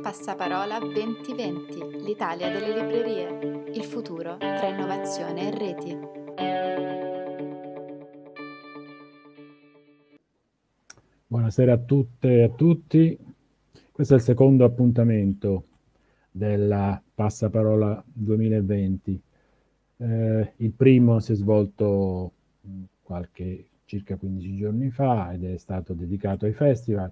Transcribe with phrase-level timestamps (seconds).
[0.00, 5.98] Passaparola 2020, l'Italia delle librerie, il futuro tra innovazione e reti.
[11.26, 13.18] Buonasera a tutte e a tutti.
[13.92, 15.64] Questo è il secondo appuntamento
[16.30, 19.22] della Passaparola 2020.
[19.98, 22.32] Eh, il primo si è svolto
[23.02, 27.10] qualche circa 15 giorni fa ed è stato dedicato ai festival.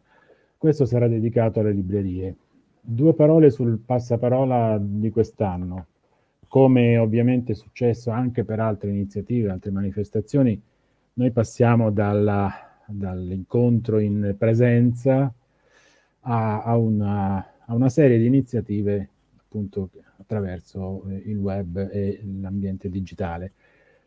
[0.57, 2.37] Questo sarà dedicato alle librerie.
[2.81, 5.87] Due parole sul passaparola di quest'anno.
[6.49, 10.61] Come ovviamente è successo anche per altre iniziative, altre manifestazioni,
[11.15, 12.53] noi passiamo dalla,
[12.87, 15.33] dall'incontro in presenza
[16.21, 19.09] a, a, una, a, una, serie di iniziative
[19.47, 23.53] appunto attraverso eh, il web e l'ambiente digitale.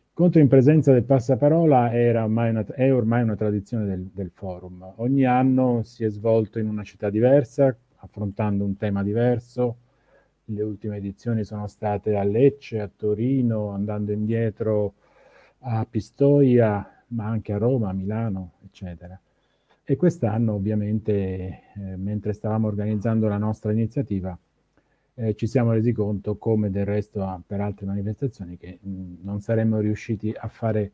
[0.09, 4.93] Incontro in presenza del passaparola ormai una, è ormai una tradizione del, del forum.
[4.97, 9.77] Ogni anno si è svolto in una città diversa, affrontando un tema diverso.
[10.43, 14.95] Le ultime edizioni sono state a Lecce, a Torino, andando indietro
[15.59, 19.17] a Pistoia, ma anche a Roma, a Milano, eccetera.
[19.85, 24.37] E quest'anno, ovviamente, eh, mentre stavamo organizzando la nostra iniziativa,
[25.19, 29.79] eh, ci siamo resi conto, come del resto per altre manifestazioni, che mh, non saremmo
[29.79, 30.91] riusciti a fare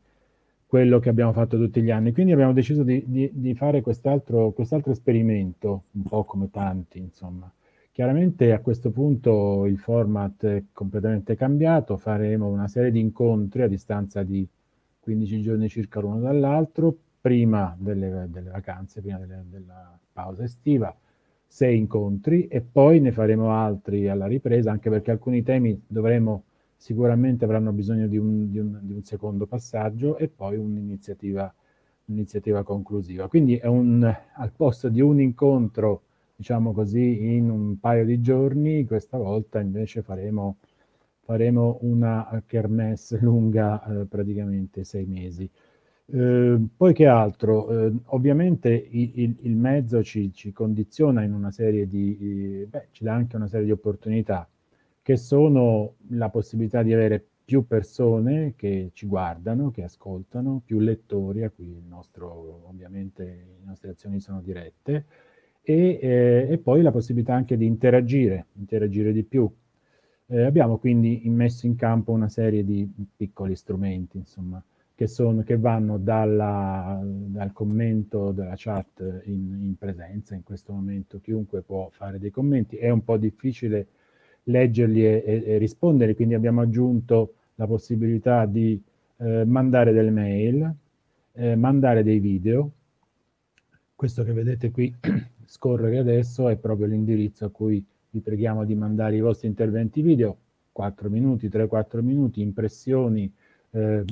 [0.66, 2.12] quello che abbiamo fatto tutti gli anni.
[2.12, 7.50] Quindi abbiamo deciso di, di, di fare quest'altro, quest'altro esperimento, un po' come tanti, insomma.
[7.92, 13.68] Chiaramente a questo punto il format è completamente cambiato, faremo una serie di incontri a
[13.68, 14.46] distanza di
[15.00, 20.94] 15 giorni circa l'uno dall'altro, prima delle, delle vacanze, prima delle, della pausa estiva,
[21.46, 26.44] sei incontri e poi ne faremo altri alla ripresa, anche perché alcuni temi dovremo
[26.76, 31.52] sicuramente avranno bisogno di un, di un, di un secondo passaggio e poi un'iniziativa,
[32.06, 33.28] un'iniziativa conclusiva.
[33.28, 36.02] Quindi è un, al posto di un incontro,
[36.36, 40.58] diciamo così, in un paio di giorni, questa volta invece faremo,
[41.20, 45.50] faremo una kermesse lunga eh, praticamente sei mesi.
[46.08, 47.86] Eh, poi che altro?
[47.86, 53.02] Eh, ovviamente il, il, il mezzo ci, ci, condiziona in una serie di, beh, ci
[53.02, 54.48] dà anche una serie di opportunità
[55.02, 61.44] che sono la possibilità di avere più persone che ci guardano, che ascoltano, più lettori,
[61.44, 65.04] a cui nostro, ovviamente le nostre azioni sono dirette,
[65.62, 69.48] e, eh, e poi la possibilità anche di interagire, interagire di più.
[70.28, 74.60] Eh, abbiamo quindi messo in campo una serie di piccoli strumenti, insomma,
[74.96, 81.20] che, sono, che vanno dalla, dal commento della chat in, in presenza, in questo momento
[81.20, 83.88] chiunque può fare dei commenti, è un po' difficile
[84.44, 88.82] leggerli e, e, e rispondere, quindi abbiamo aggiunto la possibilità di
[89.18, 90.74] eh, mandare delle mail,
[91.34, 92.70] eh, mandare dei video.
[93.94, 94.94] Questo che vedete qui
[95.44, 100.38] scorrere adesso è proprio l'indirizzo a cui vi preghiamo di mandare i vostri interventi video,
[100.72, 103.30] 4 minuti, 3-4 minuti, impressioni,
[103.76, 104.04] eh,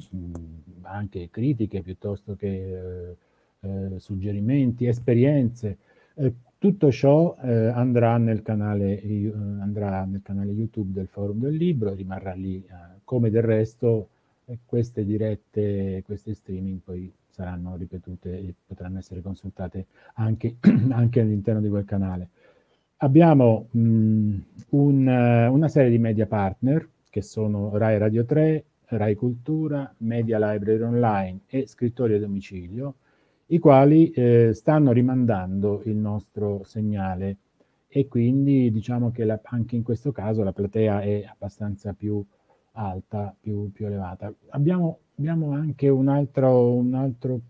[0.82, 3.16] anche critiche piuttosto che eh,
[3.60, 5.78] eh, suggerimenti, esperienze,
[6.14, 9.00] eh, tutto ciò eh, andrà, nel canale,
[9.60, 12.64] andrà, nel canale, YouTube del Forum del Libro e rimarrà lì,
[13.04, 14.08] come del resto
[14.66, 20.56] queste dirette, queste streaming poi saranno ripetute e potranno essere consultate anche,
[20.90, 22.28] anche all'interno di quel canale.
[22.98, 24.36] Abbiamo mh,
[24.70, 25.06] un,
[25.50, 28.64] una serie di media partner che sono Rai Radio 3,
[28.96, 32.96] Rai Cultura, Media Library Online e Scrittori a Domicilio,
[33.46, 37.36] i quali eh, stanno rimandando il nostro segnale
[37.88, 42.24] e quindi diciamo che la, anche in questo caso la platea è abbastanza più
[42.72, 44.32] alta, più, più elevata.
[44.50, 47.40] Abbiamo, abbiamo anche un altro, un altro,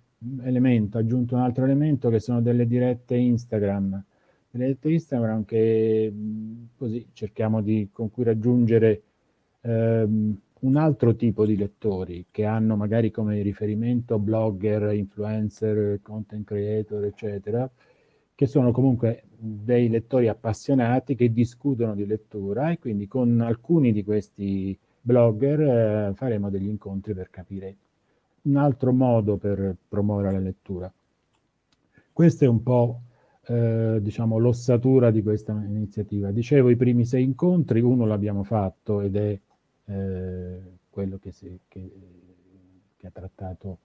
[0.42, 4.04] elemento, aggiunto un altro elemento che sono delle dirette Instagram.
[4.50, 6.12] Delle dirette Instagram che
[6.76, 9.02] così cerchiamo di, con cui raggiungere
[9.62, 17.04] ehm, un altro tipo di lettori che hanno magari come riferimento blogger, influencer, content creator,
[17.04, 17.70] eccetera,
[18.34, 24.02] che sono comunque dei lettori appassionati che discutono di lettura e quindi con alcuni di
[24.02, 27.76] questi blogger eh, faremo degli incontri per capire
[28.42, 30.92] un altro modo per promuovere la lettura.
[32.12, 33.00] Questa è un po'
[33.46, 36.30] eh, diciamo l'ossatura di questa iniziativa.
[36.30, 39.38] Dicevo i primi sei incontri, uno l'abbiamo fatto ed è
[39.86, 40.60] eh,
[40.90, 41.92] quello che, si, che,
[42.96, 43.78] che, ha trattato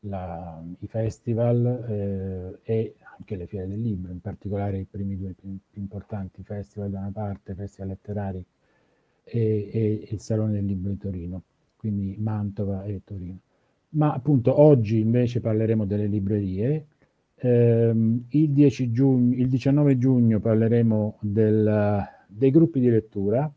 [0.00, 5.32] la, i festival eh, e anche le fiere del libro, in particolare i primi due
[5.32, 8.44] più, più importanti festival da una parte, festival letterari
[9.24, 11.42] e, e, il Salone del Libro di Torino.
[11.76, 13.38] quindi Mantova e Torino.
[13.90, 16.86] Ma appunto oggi invece parleremo delle librerie.
[17.34, 17.94] Eh,
[18.28, 23.52] il, giugno, il, 19 giugno parleremo del, dei gruppi di lettura.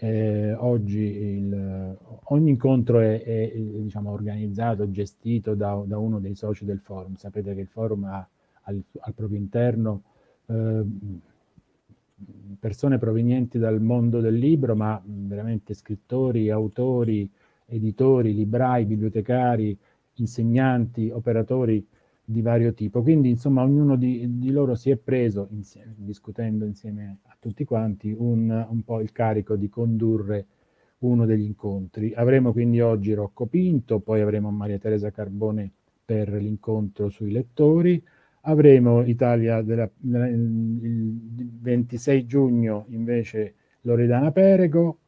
[0.00, 6.64] Eh, oggi il, ogni incontro è, è diciamo, organizzato, gestito da, da, uno dei soci
[6.64, 7.16] del forum.
[7.16, 8.26] Sapete che il forum ha
[8.62, 10.02] al, al proprio interno
[10.46, 10.84] eh,
[12.60, 17.28] persone provenienti dal mondo del libro, ma veramente scrittori, autori,
[17.66, 19.76] editori, librai, bibliotecari,
[20.14, 21.84] insegnanti, operatori
[22.30, 23.02] di vario tipo.
[23.02, 28.14] Quindi, insomma, ognuno di, di loro si è preso, insieme, discutendo insieme a tutti quanti,
[28.16, 30.46] un, un, po' il carico di condurre
[30.98, 32.12] uno degli incontri.
[32.14, 35.70] Avremo quindi oggi Rocco Pinto, poi avremo Maria Teresa Carbone
[36.04, 38.02] per l'incontro sui lettori,
[38.42, 45.00] Avremo Italia della, della, il 26 giugno invece Loredana Perego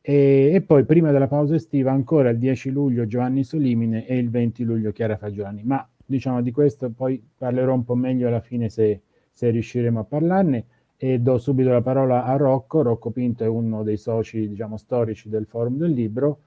[0.00, 4.30] e, e, poi prima della pausa estiva ancora il 10 luglio Giovanni Solimine e il
[4.30, 5.64] 20 luglio Chiara Fagiolani.
[5.64, 10.04] Ma diciamo di questo poi parlerò un po' meglio alla fine se, se riusciremo a
[10.04, 10.64] parlarne
[10.96, 12.82] e do subito la parola a Rocco.
[12.82, 16.40] Rocco Pinto è uno dei soci diciamo, storici del Forum del Libro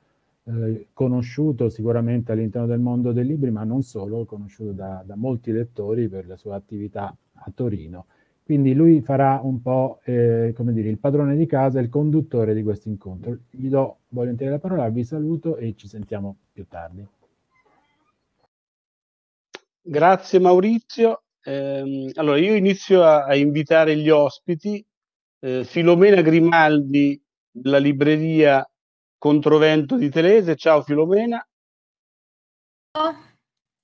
[0.44, 5.52] eh, conosciuto sicuramente all'interno del mondo dei libri, ma non solo, conosciuto da, da, molti
[5.52, 8.07] lettori per la sua attività a Torino.
[8.44, 12.64] Quindi lui farà un po' eh, come dire, il padrone di casa, il conduttore di
[12.64, 13.38] questo incontro.
[13.52, 17.07] Gli do volentieri la parola, vi saluto e ci sentiamo più tardi.
[19.81, 21.24] Grazie Maurizio.
[21.44, 24.86] Eh, allora io inizio a, a invitare gli ospiti.
[25.39, 28.66] Eh, Filomena Grimaldi della libreria
[29.18, 30.56] Controvento di Telese.
[30.56, 31.45] Ciao Filomena.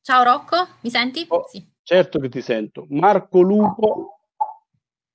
[0.02, 1.26] Ciao Rocco, mi senti?
[1.28, 1.66] Oh, sì.
[1.82, 2.86] Certo che ti sento.
[2.90, 4.20] Marco Lupo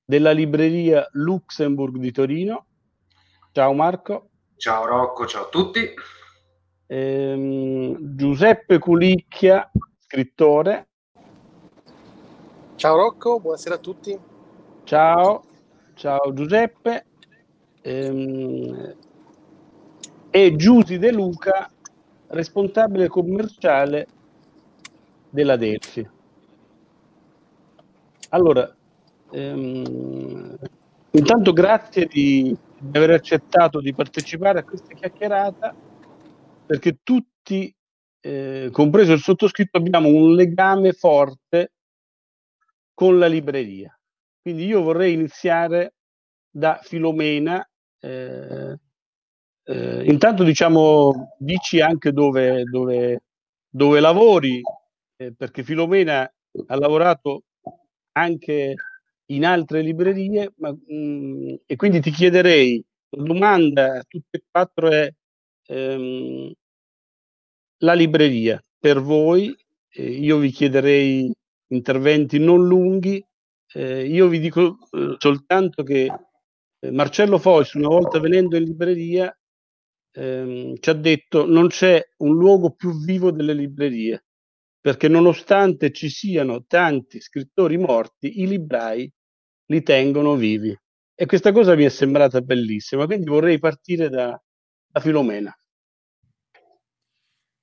[0.04, 2.66] della libreria Luxemburg di Torino.
[3.52, 4.30] Ciao Marco.
[4.56, 5.94] Ciao Rocco, ciao a tutti.
[6.86, 9.70] Ehm, Giuseppe Culicchia,
[10.12, 10.88] scrittore.
[12.76, 14.18] Ciao Rocco, buonasera a tutti.
[14.84, 15.42] Ciao,
[15.94, 17.06] ciao Giuseppe.
[17.80, 18.94] Ehm,
[20.28, 21.70] e Giusy De Luca,
[22.26, 24.06] responsabile commerciale
[25.30, 26.06] della Delphi.
[28.28, 28.70] Allora,
[29.30, 30.58] ehm,
[31.12, 35.74] intanto grazie di, di, aver accettato di partecipare a questa chiacchierata,
[36.66, 37.74] perché tutti,
[38.22, 41.72] eh, compreso il sottoscritto, abbiamo un legame forte
[42.94, 43.96] con la libreria.
[44.40, 45.94] Quindi io vorrei iniziare
[46.50, 47.66] da Filomena.
[48.00, 48.78] Eh,
[49.64, 53.22] eh, intanto diciamo, dici anche dove, dove,
[53.68, 54.60] dove lavori,
[55.16, 56.22] eh, perché Filomena
[56.66, 57.44] ha lavorato
[58.12, 58.74] anche
[59.26, 64.42] in altre librerie, ma, mh, mm, e quindi ti chiederei, la domanda a tutte e
[64.50, 65.12] quattro è
[65.66, 66.52] ehm,
[67.82, 69.54] la libreria per voi,
[69.90, 71.30] eh, io vi chiederei
[71.68, 73.24] interventi non lunghi,
[73.74, 76.10] eh, io vi dico eh, soltanto che
[76.80, 79.34] eh, Marcello Fois una volta venendo in libreria
[80.12, 84.24] ehm, ci ha detto non c'è un luogo più vivo delle librerie,
[84.80, 89.10] perché nonostante ci siano tanti scrittori morti, i librai
[89.66, 90.76] li tengono vivi.
[91.14, 94.40] E questa cosa mi è sembrata bellissima, quindi vorrei partire da,
[94.86, 95.54] da Filomena.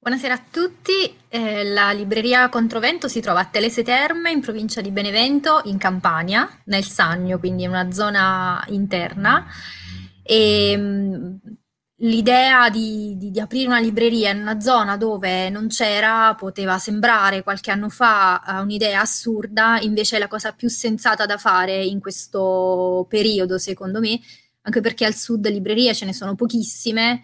[0.01, 4.91] Buonasera a tutti, eh, la libreria Controvento si trova a Telese Terme in provincia di
[4.91, 9.45] Benevento in Campania, nel Sannio, quindi in una zona interna.
[10.23, 11.35] E, mm,
[11.97, 17.43] l'idea di, di, di, aprire una libreria in una zona dove non c'era poteva sembrare
[17.43, 21.99] qualche anno fa uh, un'idea assurda, invece è la cosa più sensata da fare in
[21.99, 24.17] questo periodo, secondo me,
[24.61, 27.23] anche perché al sud librerie ce ne sono pochissime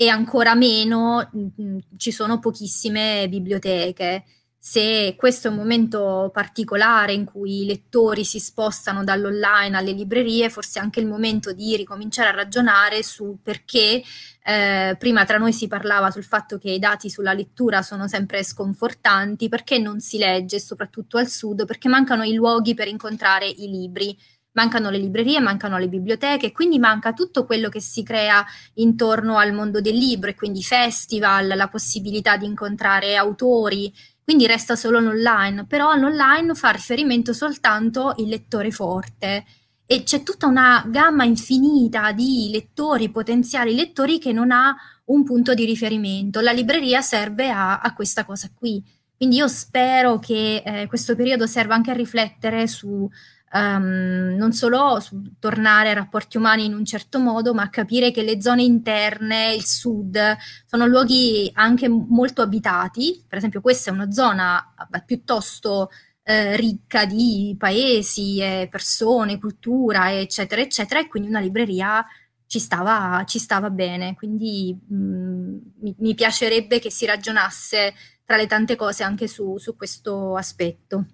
[0.00, 4.22] e ancora meno mh, mm, mm, ci sono pochissime biblioteche
[4.60, 10.50] se questo è un momento particolare in cui i lettori si spostano dall'online alle librerie,
[10.50, 14.02] forse è anche il momento di ricominciare a ragionare su perché
[14.44, 18.42] eh, prima tra noi si parlava sul fatto che i dati sulla lettura sono sempre
[18.42, 23.68] sconfortanti, perché non si legge, soprattutto al sud, perché mancano i luoghi per incontrare i
[23.70, 24.16] libri.
[24.52, 29.52] Mancano le librerie, mancano le biblioteche, quindi manca tutto quello che si crea intorno al
[29.52, 33.92] mondo del libro e quindi festival, la possibilità di incontrare autori,
[34.24, 39.44] quindi resta solo l'online, però l'online fa riferimento soltanto il lettore forte
[39.86, 44.76] e c'è tutta una gamma infinita di lettori, potenziali lettori che non ha
[45.06, 46.40] un punto di riferimento.
[46.40, 48.84] La libreria serve a, a questa cosa qui.
[49.16, 53.08] Quindi io spero che eh, questo periodo serva anche a riflettere su
[53.52, 55.02] um, non solo
[55.38, 59.64] tornare ai rapporti umani in un certo modo, ma capire che le zone interne, il
[59.64, 60.18] sud,
[60.66, 63.24] sono luoghi anche molto abitati.
[63.26, 64.74] Per esempio, questa è una zona
[65.04, 65.90] piuttosto
[66.22, 72.04] eh, ricca di paesi, eh, persone, cultura, eccetera, eccetera, e quindi una libreria
[72.46, 74.14] ci stava, ci stava bene.
[74.14, 79.56] Quindi mh, mm, mi, mi, piacerebbe che si ragionasse tra le tante cose anche su,
[79.58, 81.06] su questo aspetto.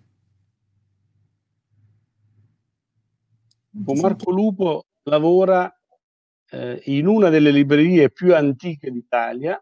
[3.74, 5.72] Marco Lupo lavora
[6.50, 9.60] eh, in una delle librerie più antiche d'Italia.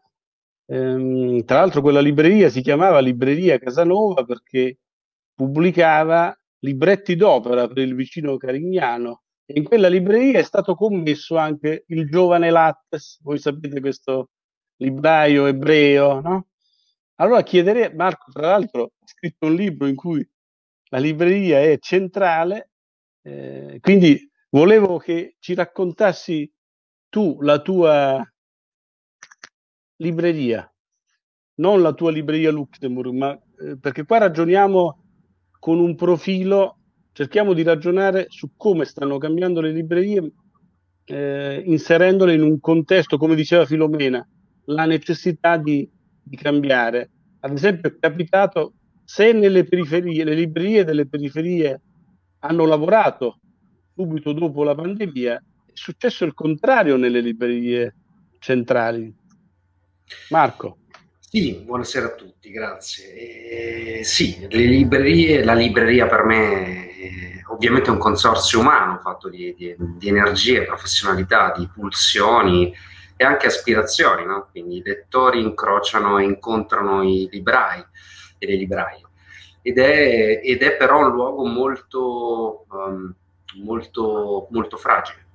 [0.66, 4.78] Ehm, tra l'altro quella libreria si chiamava Libreria Casanova perché
[5.34, 11.84] pubblicava libretti d'opera per il vicino Carignano e in quella libreria è stato commesso anche
[11.88, 14.30] il giovane Lattes, voi sapete questo
[14.76, 16.46] libraio ebreo, no?
[17.16, 20.26] Allora chiederei, Marco tra l'altro ha scritto un libro in cui
[20.90, 22.71] la libreria è centrale,
[23.22, 26.50] eh, quindi volevo che ci raccontassi
[27.08, 28.22] tu la tua
[29.96, 30.70] libreria,
[31.56, 35.04] non la tua libreria Luxemburg, ma eh, perché qua ragioniamo
[35.58, 36.78] con un profilo,
[37.12, 40.32] cerchiamo di ragionare su come stanno cambiando le librerie,
[41.04, 44.26] eh, inserendole in un contesto, come diceva Filomena,
[44.66, 45.88] la necessità di,
[46.22, 47.10] di cambiare.
[47.40, 48.74] Ad esempio è capitato
[49.04, 51.80] se nelle periferie, le librerie delle periferie
[52.44, 53.38] hanno lavorato
[53.94, 57.94] subito dopo la pandemia, è successo il contrario nelle librerie
[58.38, 59.14] centrali.
[60.30, 60.78] Marco.
[61.18, 64.00] Sì, buonasera a tutti, grazie.
[64.00, 69.54] Eh, sì, le librerie, la libreria per me è ovviamente un consorzio umano fatto di,
[69.56, 72.74] di, di energie, professionalità, di pulsioni
[73.16, 74.48] e anche aspirazioni, no?
[74.50, 77.82] quindi i lettori incrociano e incontrano i librai
[78.38, 79.02] e le libraie.
[79.62, 83.14] Ed è, ed è però un luogo molto, um,
[83.62, 85.26] molto, molto fragile.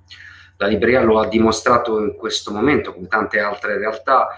[0.58, 4.28] La libreria lo ha dimostrato in questo momento, come tante altre realtà,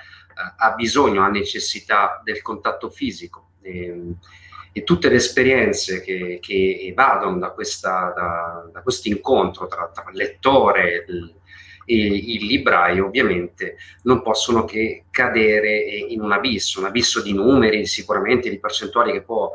[0.57, 3.51] ha bisogno, ha necessità del contatto fisico.
[3.63, 4.19] E, ehm,
[4.73, 11.05] e tutte le esperienze che, che evadono da, questo incontro tra, tra lettore
[11.85, 17.85] e il libraio ovviamente non possono che cadere in un abisso, un abisso di numeri,
[17.85, 19.51] sicuramente di percentuali che può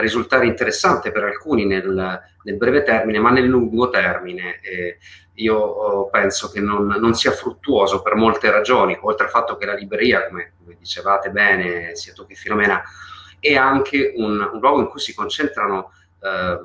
[0.00, 4.98] risultare interessante per alcuni nel, nel breve termine, ma nel lungo termine eh,
[5.38, 9.66] io oh, penso che non, non, sia fruttuoso per molte ragioni, oltre al fatto che
[9.66, 12.82] la libreria, come, come dicevate bene, sia tu che Filomena,
[13.38, 16.58] è anche un, un luogo in cui si concentrano eh,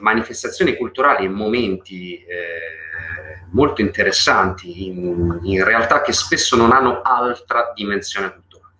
[0.00, 7.72] manifestazioni culturali e momenti eh, molto interessanti, in, in, realtà che spesso non hanno altra
[7.74, 8.74] dimensione culturale.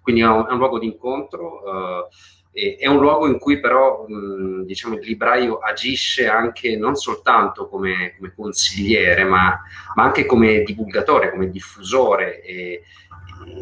[0.00, 1.62] Quindi è un, è un luogo di incontro.
[1.64, 2.08] Eh,
[2.54, 8.14] è un luogo in cui però mh, diciamo, il libraio agisce anche non soltanto come,
[8.16, 9.60] come consigliere, ma,
[9.96, 12.40] ma, anche come divulgatore, come diffusore.
[12.42, 12.82] E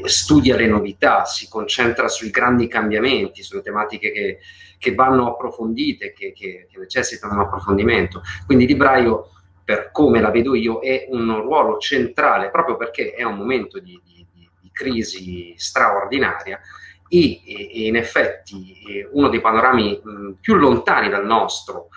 [0.04, 4.38] studia le novità, si concentra sui grandi cambiamenti, sulle tematiche che,
[4.78, 8.22] che vanno approfondite, che, che, che necessitano un approfondimento.
[8.44, 9.30] Quindi il libraio,
[9.64, 13.98] per come la vedo io, è un ruolo centrale proprio perché è un momento di,
[14.04, 16.60] di, di crisi straordinaria
[17.12, 21.88] e, e, in effetti uno dei panorami mh, più lontani dal nostro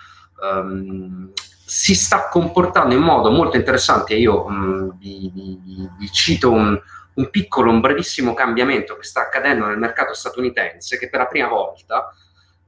[0.42, 4.14] um, si sta comportando in modo molto interessante.
[4.14, 6.78] Io mh, vi, vi, vi, cito un,
[7.14, 11.48] un, piccolo, un brevissimo cambiamento che sta accadendo nel mercato statunitense che per la prima
[11.48, 12.14] volta,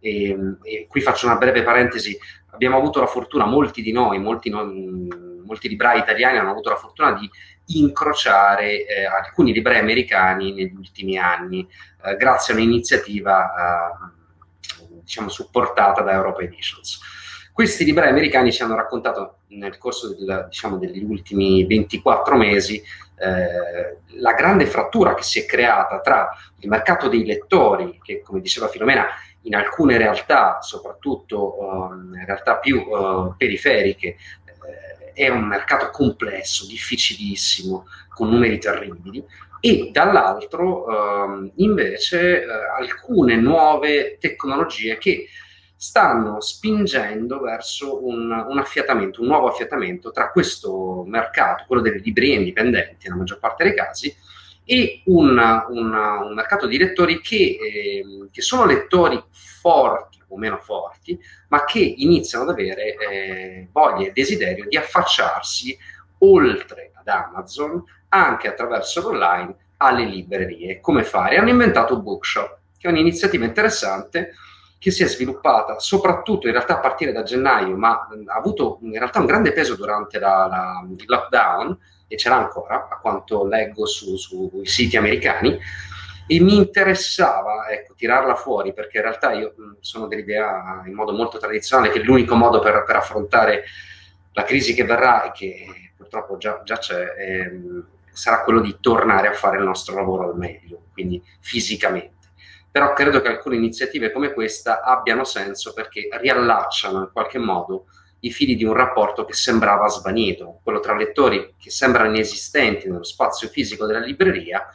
[0.01, 2.17] e, e qui faccio una breve parentesi,
[2.51, 6.77] abbiamo avuto la fortuna, molti di noi, molti, non, molti librai italiani hanno avuto la
[6.77, 7.29] fortuna di
[7.81, 11.67] incrociare eh, alcuni librai americani negli ultimi anni,
[12.05, 17.01] eh, grazie a un'iniziativa eh, diciamo, supportata da Europa Editions.
[17.53, 22.81] Questi librai americani ci hanno raccontato nel corso del, diciamo, degli ultimi 24 mesi
[23.21, 28.41] eh, la grande frattura che si è creata tra il mercato dei lettori, che come
[28.41, 29.07] diceva Filomena,
[29.43, 34.17] in alcune realtà, soprattutto uh, realtà più uh, periferiche,
[35.19, 39.25] è un mercato complesso, difficilissimo, con numeri terribili,
[39.61, 42.47] e dall'altro ehm, invece eh,
[42.79, 45.27] alcune nuove tecnologie che
[45.75, 52.37] stanno spingendo verso un, un, affiatamento, un nuovo affiatamento tra questo mercato, quello delle librerie
[52.37, 54.15] indipendenti nella maggior parte dei casi,
[54.71, 55.31] e un,
[55.71, 61.65] un, un mercato di lettori che, eh, che sono lettori forti o meno forti, ma
[61.65, 65.75] che iniziano ad avere eh, voglia e desiderio di affacciarsi
[66.19, 70.81] oltre ad Amazon, anche attraverso l'online, alle librerie.
[70.81, 71.39] Come fare?
[71.39, 74.35] Hanno inventato Bookshop, che è un'iniziativa interessante
[74.79, 78.99] che si è sviluppata soprattutto in realtà a partire da gennaio, ma ha avuto in
[78.99, 81.79] realtà un grande peso durante la, la, il lockdown
[82.09, 85.59] e ce l'ha ancora, a quanto leggo sui su siti americani,
[86.31, 91.39] e mi interessava ecco, tirarla fuori perché in realtà io sono dell'idea in modo molto
[91.39, 93.65] tradizionale che l'unico modo per, per affrontare
[94.33, 99.29] la crisi che verrà e che purtroppo già, già c'è ehm, sarà quello di tornare
[99.29, 102.17] a fare il nostro lavoro al meglio, quindi fisicamente.
[102.71, 107.87] Però credo che alcune iniziative come questa abbiano senso perché riallacciano in qualche modo
[108.21, 113.05] i fili di un rapporto che sembrava svanito, quello tra lettori che sembrano inesistenti nello
[113.05, 114.67] spazio fisico della libreria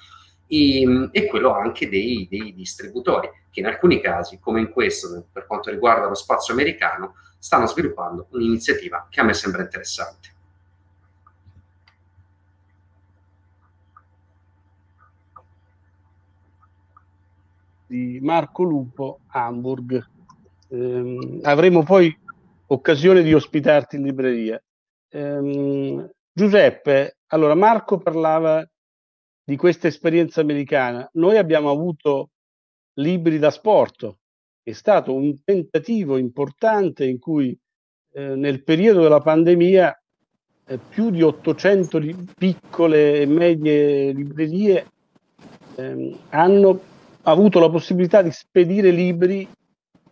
[0.47, 5.45] e, e quello anche dei, dei, distributori, che in alcuni casi, come in questo per
[5.45, 10.31] quanto riguarda lo spazio americano, stanno sviluppando un'iniziativa che a me sembra interessante.
[17.93, 20.03] di Marco Lupo, Hamburg.
[20.69, 22.17] Eh, avremo poi
[22.73, 24.61] occasione di ospitarti in libreria.
[25.09, 28.65] Eh, Giuseppe, allora Marco parlava
[29.43, 31.07] di questa esperienza americana.
[31.13, 32.29] Noi abbiamo avuto
[32.95, 34.17] libri da sport,
[34.63, 37.57] è stato un tentativo importante in cui
[38.13, 40.01] eh, nel periodo della pandemia
[40.65, 44.87] eh, più di 800 li- piccole e medie librerie
[45.75, 46.91] ehm, hanno
[47.25, 49.47] ha avuto la possibilità di spedire libri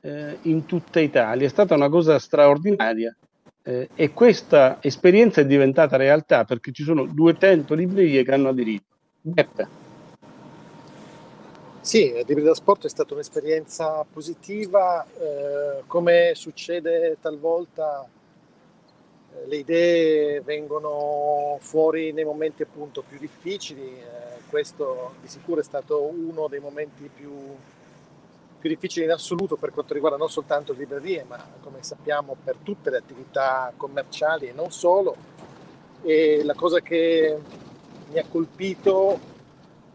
[0.02, 1.46] eh, in tutta Italia.
[1.46, 3.16] È stata una cosa straordinaria
[3.64, 8.86] eh, e questa esperienza è diventata realtà perché ci sono 200 librerie che hanno aderito.
[9.22, 9.90] Beppe.
[11.82, 18.08] Sì, Libri da Sport è stata un'esperienza positiva, eh, come succede talvolta
[19.34, 25.64] eh, le idee vengono fuori nei momenti appunto più difficili, eh, questo di sicuro è
[25.64, 27.32] stato uno dei momenti più,
[28.62, 32.58] più difficili in assoluto per quanto riguarda non soltanto le librerie, ma come sappiamo per
[32.62, 35.16] tutte le attività commerciali e non solo.
[36.04, 37.40] E la cosa che
[38.12, 39.20] mi ha colpito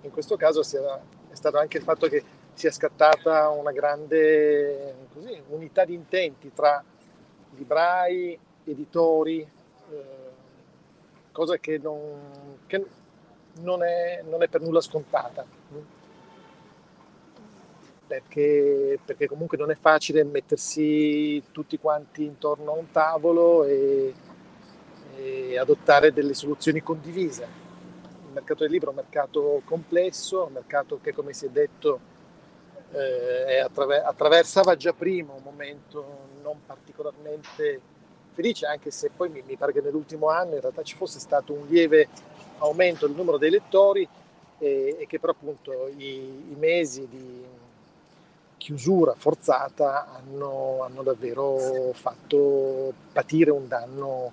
[0.00, 5.84] in questo caso è stato anche il fatto che sia scattata una grande così, unità
[5.84, 6.82] di intenti tra
[7.54, 10.04] librai, editori, eh,
[11.30, 12.84] cosa che non, che
[13.60, 15.55] non è, non è per nulla scontata.
[18.06, 24.14] Perché, perché, comunque non è facile mettersi tutti quanti intorno a un tavolo e,
[25.16, 27.42] e adottare delle soluzioni condivise.
[28.26, 32.00] Il mercato del libro è un mercato complesso, un mercato che come si è detto
[32.92, 37.80] eh, attraver- attraversava già prima un momento non particolarmente
[38.32, 41.52] felice, anche se poi mi, mi pare che nell'ultimo anno in realtà ci fosse stato
[41.52, 42.08] un lieve
[42.58, 44.06] aumento del numero dei lettori
[44.58, 47.44] e, e che però appunto i, i, mesi di
[48.56, 54.32] chiusura forzata hanno, hanno davvero fatto patire un danno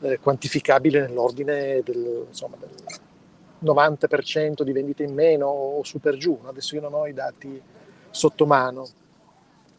[0.00, 2.70] eh, quantificabile nell'ordine del, insomma, del
[3.62, 6.38] 90% di vendite in meno o su per giù.
[6.44, 7.60] Adesso io non ho i dati
[8.10, 8.86] sotto mano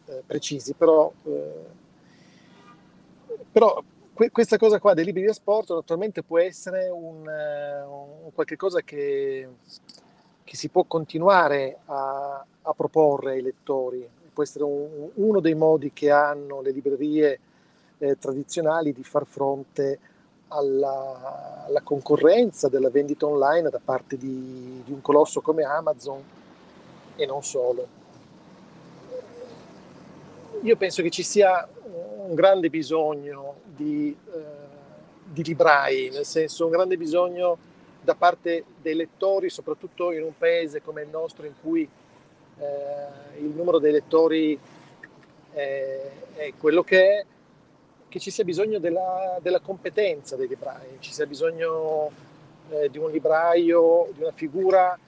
[0.06, 1.66] eh, precisi, però, eh,
[3.50, 8.32] però que- questa cosa qua dei libri di asporto naturalmente può essere un, uh, un
[8.32, 9.48] qualche cosa che,
[10.44, 15.92] che, si può continuare a, a, proporre ai lettori, può essere un, uno dei modi
[15.92, 17.38] che hanno le librerie
[17.98, 19.98] eh, tradizionali di far fronte
[20.48, 26.22] alla, alla, concorrenza della vendita online da parte di, di un colosso come Amazon
[27.16, 28.00] e non solo.
[30.62, 31.66] Io penso che ci sia
[32.26, 34.40] un grande bisogno di, eh,
[35.24, 37.70] di librai, nel senso un grande bisogno
[38.02, 41.88] da parte dei lettori, soprattutto in un paese come il nostro in cui
[42.58, 44.58] eh, il numero dei lettori
[45.52, 47.24] è, è, quello che è,
[48.08, 52.10] che ci sia bisogno della, della competenza dei librai, ci sia bisogno
[52.70, 54.98] eh, di un libraio, di una figura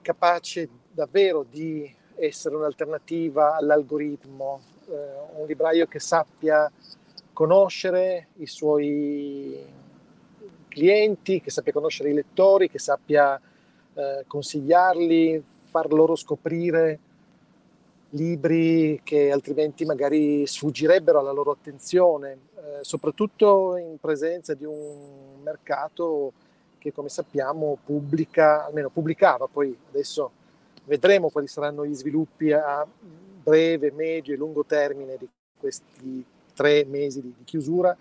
[0.00, 6.70] capace davvero di essere un'alternativa all'algoritmo, eh, un libraio che sappia
[7.32, 9.80] conoscere i suoi
[10.72, 13.38] clienti, che sappia conoscere i lettori, che sappia
[13.94, 16.98] eh, consigliarli, far loro scoprire
[18.10, 26.32] libri che altrimenti magari sfuggirebbero alla loro attenzione, eh, soprattutto in presenza di un mercato
[26.78, 30.30] che come sappiamo pubblica, almeno pubblicava, poi adesso
[30.84, 32.86] vedremo quali saranno gli sviluppi a
[33.42, 37.96] breve, medio e lungo termine di questi tre mesi di, di chiusura,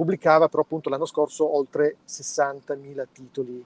[0.00, 3.62] pubblicava però appunto l'anno scorso oltre 60.000 titoli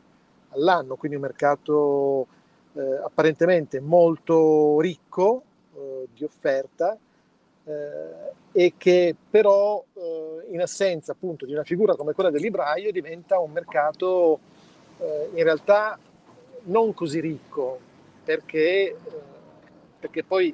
[0.49, 2.27] all'anno, quindi un mercato
[2.73, 5.43] eh, apparentemente molto ricco,
[5.77, 6.99] eh, di offerta
[7.65, 12.91] eh, e che però eh, in assenza appunto di una figura come quella del libraio
[12.91, 14.41] diventa un mercato
[14.99, 15.97] eh, in realtà
[16.65, 17.79] non così ricco
[18.25, 18.97] perché, eh,
[20.01, 20.53] perché poi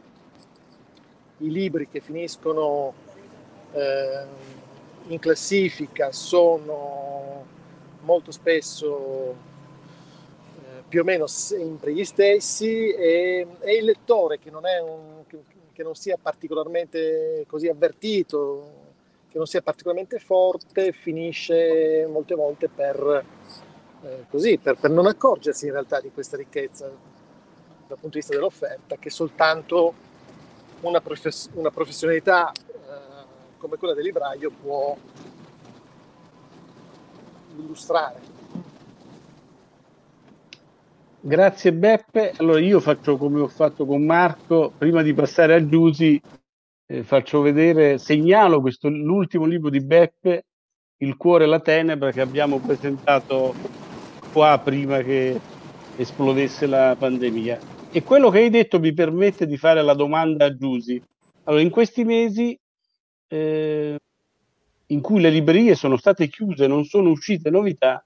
[1.39, 2.93] i libri che finiscono
[3.73, 4.60] eh,
[5.13, 7.45] in classifica sono
[8.03, 9.35] molto spesso
[10.57, 15.39] eh, più o meno sempre gli stessi e, e il lettore che non, un, che,
[15.73, 18.79] che non sia particolarmente così avvertito,
[19.31, 23.25] che non sia particolarmente forte, finisce molte volte per,
[24.03, 28.35] eh, così, per, per, non accorgersi in realtà di questa ricchezza dal punto di vista
[28.35, 30.09] dell'offerta, che soltanto
[30.83, 32.53] una, profes- una professionalità
[33.61, 34.97] come quella del libraio può
[37.59, 38.21] illustrare.
[41.21, 42.33] Grazie Beppe.
[42.39, 46.21] Allora io faccio come ho fatto con Marco, prima di passare a Giusi,
[46.87, 50.47] eh, faccio vedere, segnalo questo, l'ultimo libro di Beppe,
[51.03, 53.55] Il cuore e la tenebra, che abbiamo presentato
[54.33, 55.39] qua prima che
[55.97, 57.59] esplodesse la pandemia.
[57.91, 61.03] E quello che hai detto mi permette di fare la domanda a Giusi.
[61.45, 62.59] Allora, in questi mesi
[63.31, 63.97] eh,
[64.87, 68.05] in cui le librerie sono state chiuse, non sono uscite novità,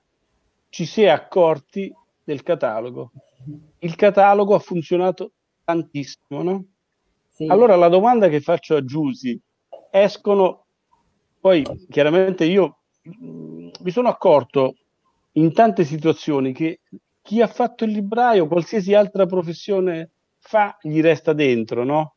[0.69, 3.11] ci si è accorti del catalogo.
[3.79, 5.33] Il catalogo ha funzionato
[5.65, 6.65] tantissimo, no?
[7.31, 7.47] Sì.
[7.47, 9.39] Allora la domanda che faccio a Giusy,
[9.91, 10.67] escono,
[11.41, 14.77] poi chiaramente io mh, mi sono accorto
[15.33, 16.81] in tante situazioni che
[17.23, 22.14] chi ha fatto il libraio, qualsiasi altra professione fa, gli resta dentro, no?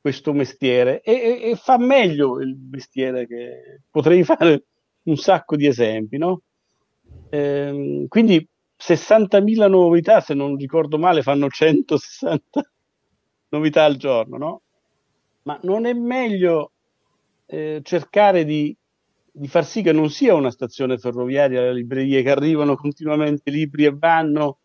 [0.00, 4.64] Questo mestiere e, e, e fa meglio il mestiere che potrei fare
[5.04, 6.42] un sacco di esempi, no?
[7.30, 8.46] Ehm, quindi
[8.78, 12.62] 60.000 novità, se non ricordo male, fanno 160
[13.50, 14.62] novità al giorno, no?
[15.42, 16.72] Ma non è meglio
[17.46, 18.74] eh, cercare di,
[19.30, 23.84] di, far sì che non sia una stazione ferroviaria le librerie che arrivano continuamente libri
[23.84, 24.58] e vanno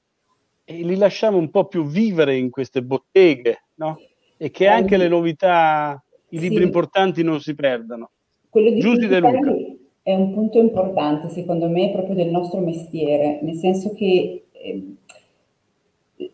[0.63, 3.97] e li lasciamo un po' più vivere in queste botteghe, no?
[4.37, 6.63] E che anche le novità, i libri sì.
[6.63, 8.09] importanti non si perdano.
[8.49, 9.53] Quello di Giusti De Luca
[10.01, 14.95] è un punto importante, secondo me, proprio del nostro mestiere, nel senso che eh,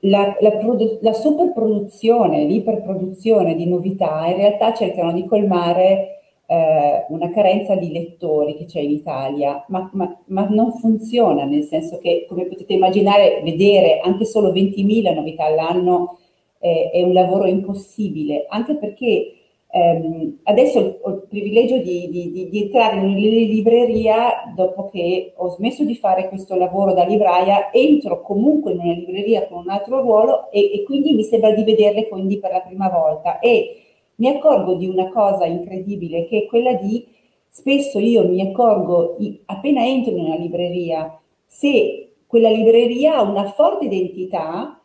[0.01, 7.31] la, la, produ- la superproduzione, l'iperproduzione di novità in realtà cercano di colmare eh, una
[7.31, 12.25] carenza di lettori che c'è in Italia, ma, ma, ma, non funziona, nel senso che,
[12.27, 16.17] come potete immaginare, vedere anche solo 20.000 novità all'anno
[16.62, 19.36] eh, è un lavoro impossibile, anche perché
[19.74, 25.86] Um, adesso ho il privilegio di, di, di, entrare in libreria dopo che ho smesso
[25.86, 30.52] di fare questo lavoro da libraia, entro comunque in una libreria con un altro ruolo
[30.52, 33.39] e, e quindi mi sembra di vederle quindi per la prima volta.
[33.39, 33.78] E
[34.15, 37.08] mi accorgo di una cosa incredibile che è quella di
[37.47, 43.86] spesso io mi accorgo appena entro in una libreria se quella libreria ha una forte
[43.86, 44.81] identità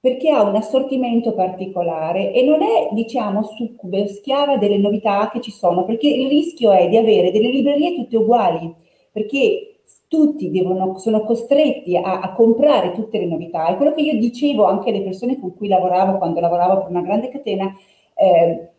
[0.00, 5.40] perché ha un assortimento particolare e non è, diciamo, succube o schiava delle novità che
[5.42, 8.74] ci sono, perché il rischio è di avere delle librerie tutte uguali,
[9.12, 13.68] perché tutti devono, sono costretti a, a, comprare tutte le novità.
[13.68, 17.02] E quello che io dicevo anche alle persone con cui lavoravo quando lavoravo per una
[17.02, 17.72] grande catena,
[18.14, 18.70] eh,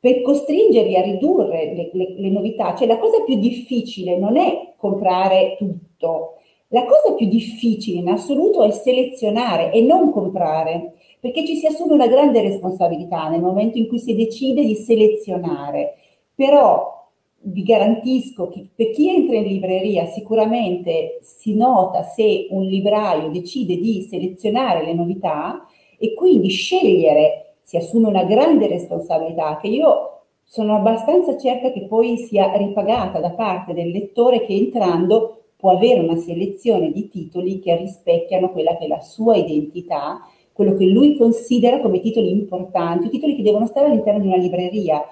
[0.00, 4.74] per costringerli a ridurre le, le, le novità, cioè la cosa più difficile non è
[4.76, 6.36] comprare tutto,
[6.68, 11.94] la cosa più difficile in assoluto è selezionare e non comprare, perché ci si assume
[11.94, 15.94] una grande responsabilità nel momento in cui si decide di selezionare.
[16.34, 16.96] Però
[17.40, 23.76] vi garantisco che per chi entra in libreria sicuramente si nota se un libraio decide
[23.76, 25.66] di selezionare le novità
[25.98, 32.16] e quindi scegliere si assume una grande responsabilità che io sono abbastanza certa che poi
[32.16, 37.76] sia ripagata da parte del lettore che entrando può avere una selezione di titoli che
[37.76, 40.20] rispecchiano quella che è la sua identità,
[40.52, 45.04] quello che lui considera come titoli importanti, titoli che devono stare all'interno di una libreria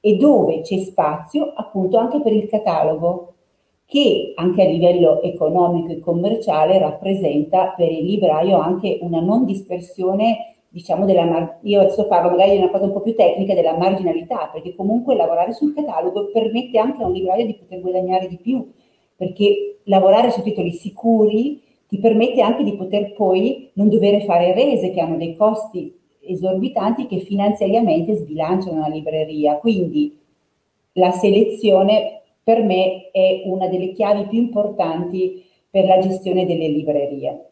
[0.00, 3.32] e dove c'è spazio appunto anche per il catalogo
[3.86, 10.56] che anche a livello economico e commerciale rappresenta per il libraio anche una non dispersione
[10.68, 13.76] diciamo della mar- io adesso parlo magari di una cosa un po' più tecnica della
[13.78, 18.36] marginalità perché comunque lavorare sul catalogo permette anche a un libraio di poter guadagnare di
[18.36, 18.70] più
[19.16, 24.90] perché lavorare su titoli sicuri ti permette anche di poter poi non dover fare rese
[24.90, 29.56] che hanno dei costi esorbitanti che finanziariamente sbilanciano la libreria.
[29.56, 30.18] Quindi
[30.92, 37.50] la selezione per me è una delle chiavi più importanti per la gestione delle librerie.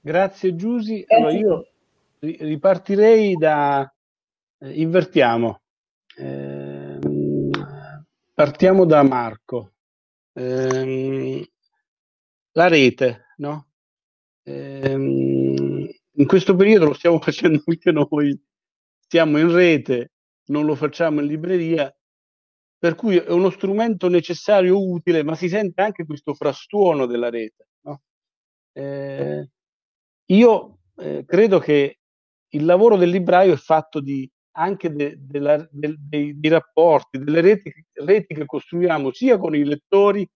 [0.00, 1.04] Grazie Giusi.
[1.06, 1.66] Allora io
[2.20, 3.92] ripartirei da...
[4.58, 5.60] Eh, invertiamo.
[6.18, 6.61] Eh,
[8.42, 9.74] partiamo da Marco.
[10.32, 11.48] Eh,
[12.50, 13.68] la rete, no?
[14.42, 18.36] Ehm, in questo periodo lo stiamo facendo anche noi.
[18.98, 20.14] Stiamo in rete,
[20.46, 21.94] non lo facciamo in libreria,
[22.78, 27.68] per cui è uno strumento necessario, utile, ma si sente anche questo frastuono della rete.
[27.82, 28.02] No?
[28.72, 29.50] Eh,
[30.32, 32.00] io eh, credo che
[32.48, 37.18] il lavoro del libraio è fatto di, anche de, de la, de, dei, dei, rapporti,
[37.18, 40.28] delle reti, reti che costruiamo sia con i lettori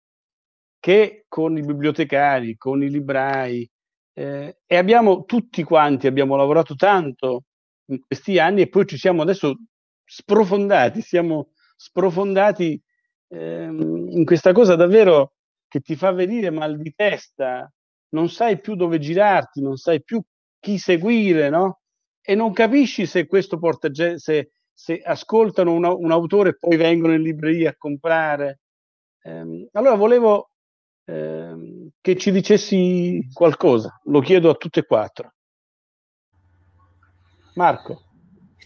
[0.79, 3.69] che con i bibliotecari, con i librai.
[4.13, 7.45] Eh, e abbiamo tutti quanti, abbiamo lavorato tanto
[7.87, 9.57] in questi anni e poi ci siamo adesso
[10.05, 12.81] sprofondati, siamo sprofondati
[13.29, 15.35] ehm, in questa cosa davvero
[15.69, 17.71] che ti fa venire mal di testa,
[18.11, 20.23] non sai più dove girarti, non sai più
[20.59, 21.81] chi seguire, no?
[22.29, 27.15] E non capisci se questo porta, se, se ascoltano una, un autore e poi vengono
[27.15, 28.63] in libreria a comprare.
[29.23, 30.51] Ehm, allora volevo
[31.05, 35.35] ehm, che ci dicessi qualcosa, lo chiedo a tutte e quattro.
[37.55, 38.03] Marco.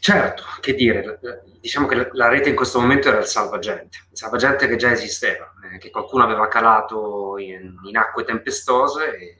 [0.00, 1.20] Certo, che dire,
[1.60, 5.52] diciamo che la rete in questo momento era il salvagente, il salvagente che già esisteva,
[5.70, 9.36] eh, che qualcuno aveva calato in, in acque tempestose e,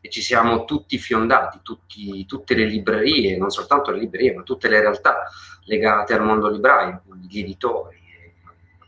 [0.00, 4.68] e, ci siamo tutti fiondati, tutti, tutte le librerie, non soltanto le librerie, ma tutte
[4.68, 5.28] le realtà
[5.64, 8.00] legate al mondo libraio, gli editori,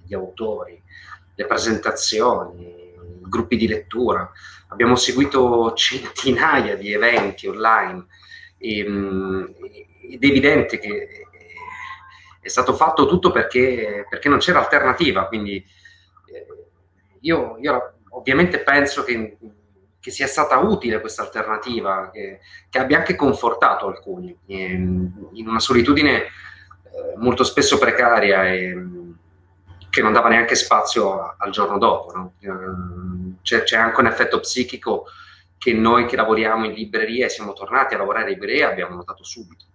[0.04, 0.80] gli autori,
[1.34, 4.30] le presentazioni, gruppi di lettura.
[4.68, 8.06] Abbiamo seguito centinaia di eventi online
[8.58, 9.44] e, mm,
[10.10, 11.08] ed è evidente che
[12.40, 16.46] è stato fatto tutto perché, perché non c'era alternativa, quindi eh,
[17.20, 19.36] io, io, ovviamente penso che,
[20.02, 25.60] che, sia stata utile questa alternativa, che, che abbia anche confortato alcuni in, in una
[25.60, 26.28] solitudine eh,
[27.16, 28.74] molto spesso precaria e
[29.88, 32.12] che non dava neanche spazio al giorno dopo.
[32.12, 32.32] No?
[32.40, 35.04] Eh, c'è, c'è, anche un effetto psichico
[35.56, 39.22] che noi che lavoriamo in libreria e siamo tornati a lavorare in libreria abbiamo notato
[39.22, 39.66] subito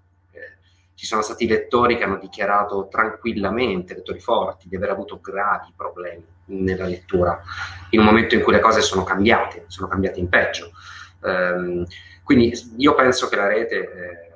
[0.98, 6.26] ci sono stati lettori che hanno dichiarato tranquillamente, lettori forti, di aver avuto gravi problemi
[6.48, 7.42] nella lettura,
[7.92, 10.72] in un momento in cui le cose sono cambiate, sono cambiate in peggio.
[11.22, 11.86] Um,
[12.24, 14.32] quindi io penso che la rete eh,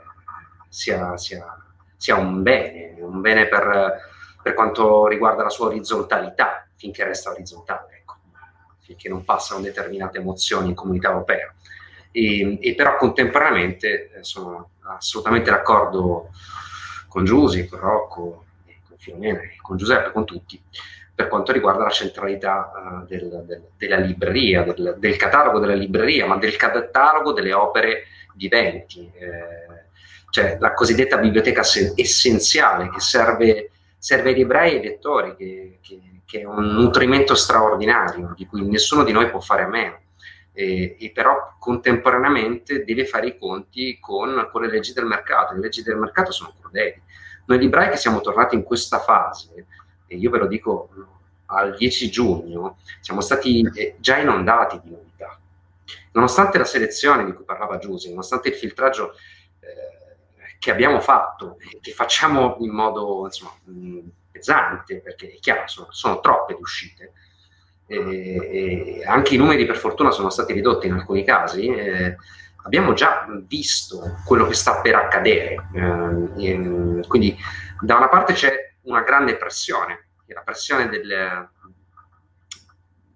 [0.69, 1.45] sia, sia,
[1.97, 3.99] sia, un bene, un bene per,
[4.41, 8.15] per, quanto riguarda la sua orizzontalità, finché resta orizzontale, ecco,
[8.79, 11.53] finché non passano determinate emozioni in comunità europea.
[12.11, 16.29] E, e però contemporaneamente eh, sono assolutamente d'accordo
[17.07, 18.45] con Giusy, con Rocco,
[18.87, 20.61] con Filomena, con Giuseppe, con tutti,
[21.21, 26.25] per quanto riguarda la centralità uh, del, del, della libreria, del, del, catalogo della libreria,
[26.25, 29.85] ma del catalogo delle opere viventi, eh,
[30.31, 35.77] cioè la cosiddetta biblioteca se- essenziale che serve, serve, ai librai e ai lettori, che,
[35.81, 39.99] che, che è un nutrimento straordinario di cui nessuno di noi può fare a meno
[40.53, 45.53] e, e, però contemporaneamente deve fare i conti con, con, le leggi del mercato.
[45.53, 46.99] Le leggi del mercato sono crudeli.
[47.45, 49.65] Noi librai che siamo tornati in questa fase,
[50.11, 50.89] e io ve lo dico
[51.45, 55.39] al 10 giugno, siamo stati eh, già inondati di novità.
[56.11, 59.13] Nonostante la selezione di cui parlava Giusy, nonostante il filtraggio
[59.59, 63.99] eh, che abbiamo fatto, che facciamo in modo insomma, mh,
[64.31, 67.13] pesante, perché è chiaro, sono, sono troppe le uscite,
[67.87, 72.15] e anche i numeri per fortuna sono stati ridotti in alcuni casi, eh,
[72.63, 75.67] abbiamo già visto quello che sta per accadere.
[75.73, 77.37] Eh, quindi
[77.81, 81.49] da una parte c'è una grande pressione, che è la pressione del,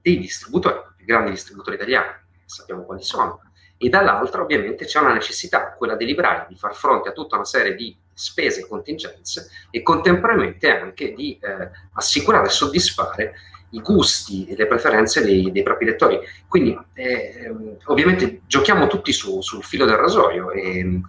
[0.02, 2.12] dei distributori, i grandi distributori italiani,
[2.46, 3.42] sappiamo quali sono,
[3.78, 7.46] e dall'altra ovviamente c'è una necessità, quella dei librai, di far fronte a tutta una
[7.46, 13.34] serie di spese e contingenze e contemporaneamente anche di eh, assicurare e soddisfare
[13.72, 16.20] i gusti e le preferenze dei, dei propri lettori.
[16.48, 17.54] Quindi eh,
[17.86, 21.02] ovviamente giochiamo tutti su, sul filo del rasoio e,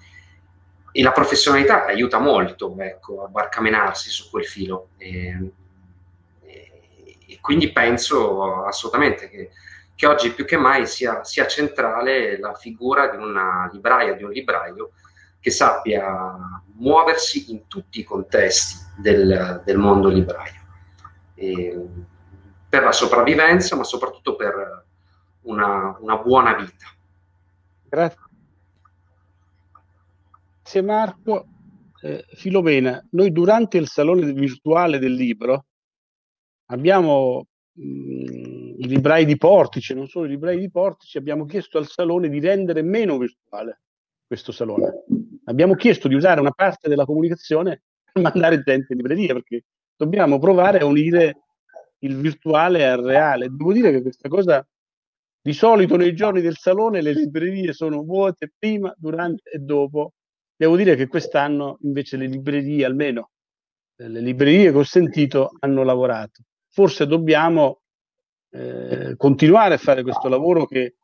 [0.96, 4.88] e la professionalità aiuta molto ecco, a barcamenarsi su quel filo.
[4.96, 5.50] E,
[6.40, 9.50] e quindi penso assolutamente che,
[9.94, 14.30] che, oggi più che mai sia, sia centrale la figura di una libraia, di un
[14.30, 14.92] libraio
[15.38, 16.34] che sappia
[16.76, 20.62] muoversi in tutti i contesti del, del mondo libraio.
[21.34, 21.78] E,
[22.70, 24.84] per la sopravvivenza, ma soprattutto per
[25.42, 26.86] una, una buona vita.
[27.90, 28.25] Grazie.
[30.66, 31.46] Grazie Marco.
[32.02, 35.66] Eh, Filomena, noi durante il salone virtuale del libro
[36.70, 41.78] abbiamo mh, mm, i librai di Portice, non solo i librai di Portice, abbiamo chiesto
[41.78, 43.82] al salone di rendere meno virtuale
[44.26, 45.04] questo salone
[45.44, 50.40] abbiamo chiesto di usare una parte della comunicazione per mandare gente in libreria, perché dobbiamo
[50.40, 51.42] provare a unire
[52.00, 53.46] il virtuale al reale.
[53.50, 54.66] Devo dire che questa cosa
[55.40, 60.14] di solito nei giorni del salone le librerie sono vuote prima, durante e dopo.
[60.56, 63.30] Devo dire che quest'anno invece le librerie, almeno
[63.96, 66.42] le librerie che ho sentito, hanno lavorato.
[66.68, 67.80] Forse dobbiamo
[68.50, 70.96] eh, continuare a fare questo lavoro che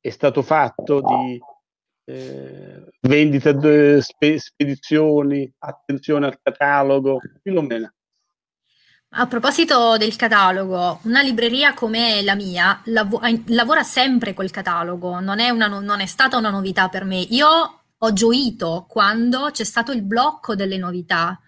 [0.00, 1.40] è stato fatto di
[2.04, 7.92] eh, vendita, de, spe, spedizioni, attenzione al catalogo, Filomena.
[9.18, 15.38] A proposito del catalogo, una libreria come la mia lav- lavora sempre col catalogo, non
[15.38, 17.20] è, una, non è stata una novità per me.
[17.20, 21.40] Io ho gioito quando c'è stato il blocco delle novità,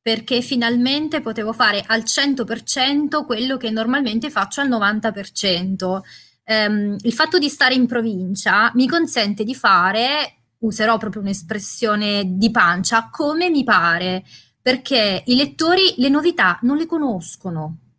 [0.00, 6.00] perché finalmente potevo fare al 100% quello che normalmente faccio al 90%.
[6.44, 12.50] Um, il fatto di stare in provincia mi consente di fare, userò proprio un'espressione di
[12.50, 14.24] pancia, come mi pare,
[14.60, 17.89] perché i lettori le novità non le conoscono.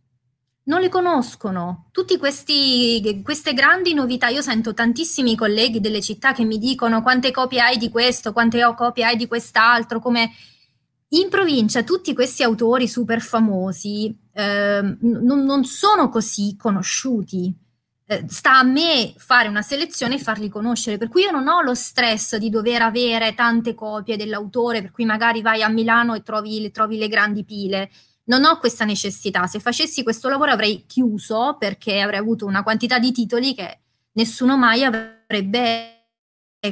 [0.63, 1.88] Non le conoscono.
[1.91, 7.62] Tutte queste grandi novità, io sento tantissimi colleghi delle città che mi dicono quante copie
[7.62, 10.32] hai di questo, quante copie hai di quest'altro, come
[11.13, 17.54] in provincia tutti questi autori super famosi eh, non, non sono così conosciuti.
[18.06, 21.62] Eh, sta a me fare una selezione e farli conoscere, per cui io non ho
[21.62, 26.21] lo stress di dover avere tante copie dell'autore, per cui magari vai a Milano e
[26.21, 27.89] trovi, trovi le grandi pile.
[28.31, 29.45] Non ho questa necessità.
[29.45, 33.79] Se facessi questo lavoro avrei chiuso perché avrei avuto una quantità di titoli che
[34.13, 36.05] nessuno mai avrebbe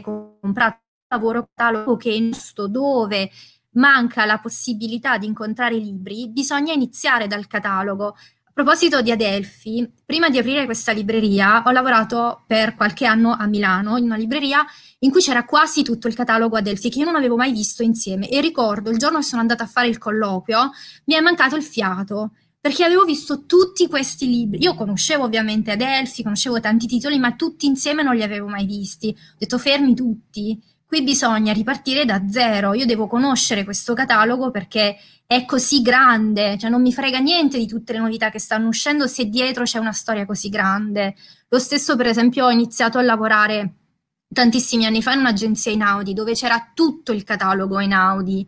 [0.02, 3.30] comprato lavoro catalogo che in sto dove
[3.72, 8.16] manca la possibilità di incontrare libri, bisogna iniziare dal catalogo.
[8.50, 13.46] A proposito di Adelphi, prima di aprire questa libreria ho lavorato per qualche anno a
[13.46, 14.66] Milano in una libreria
[15.00, 18.28] in cui c'era quasi tutto il catalogo Adelphi che io non avevo mai visto insieme
[18.28, 20.72] e ricordo il giorno che sono andata a fare il colloquio
[21.06, 24.62] mi è mancato il fiato perché avevo visto tutti questi libri.
[24.62, 29.16] Io conoscevo ovviamente Adelphi, conoscevo tanti titoli, ma tutti insieme non li avevo mai visti.
[29.18, 32.74] Ho detto fermi tutti Qui bisogna ripartire da zero.
[32.74, 34.98] Io devo conoscere questo catalogo perché
[35.28, 39.06] è così grande, cioè non mi frega niente di tutte le novità che stanno uscendo
[39.06, 41.14] se dietro c'è una storia così grande.
[41.50, 43.76] Lo stesso, per esempio, ho iniziato a lavorare
[44.34, 48.48] tantissimi anni fa in un'agenzia in Audi dove c'era tutto il catalogo in Audi.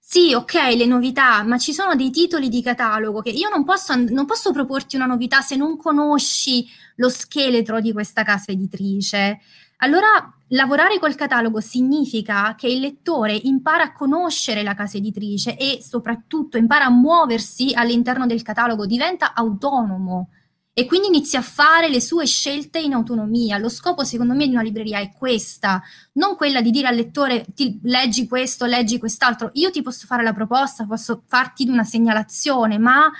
[0.00, 3.94] Sì, ok, le novità, ma ci sono dei titoli di catalogo che io non posso,
[3.94, 6.66] non posso proporti una novità se non conosci
[6.96, 9.40] lo scheletro di questa casa editrice.
[9.84, 15.82] Allora, lavorare col catalogo significa che il lettore impara a conoscere la casa editrice e
[15.82, 20.30] soprattutto impara a muoversi all'interno del catalogo, diventa autonomo
[20.72, 23.58] e quindi inizia a fare le sue scelte in autonomia.
[23.58, 27.44] Lo scopo, secondo me, di una libreria è questa, non quella di dire al lettore
[27.54, 29.50] ti, leggi questo, leggi quest'altro.
[29.52, 33.12] Io ti posso fare la proposta, posso farti una segnalazione, ma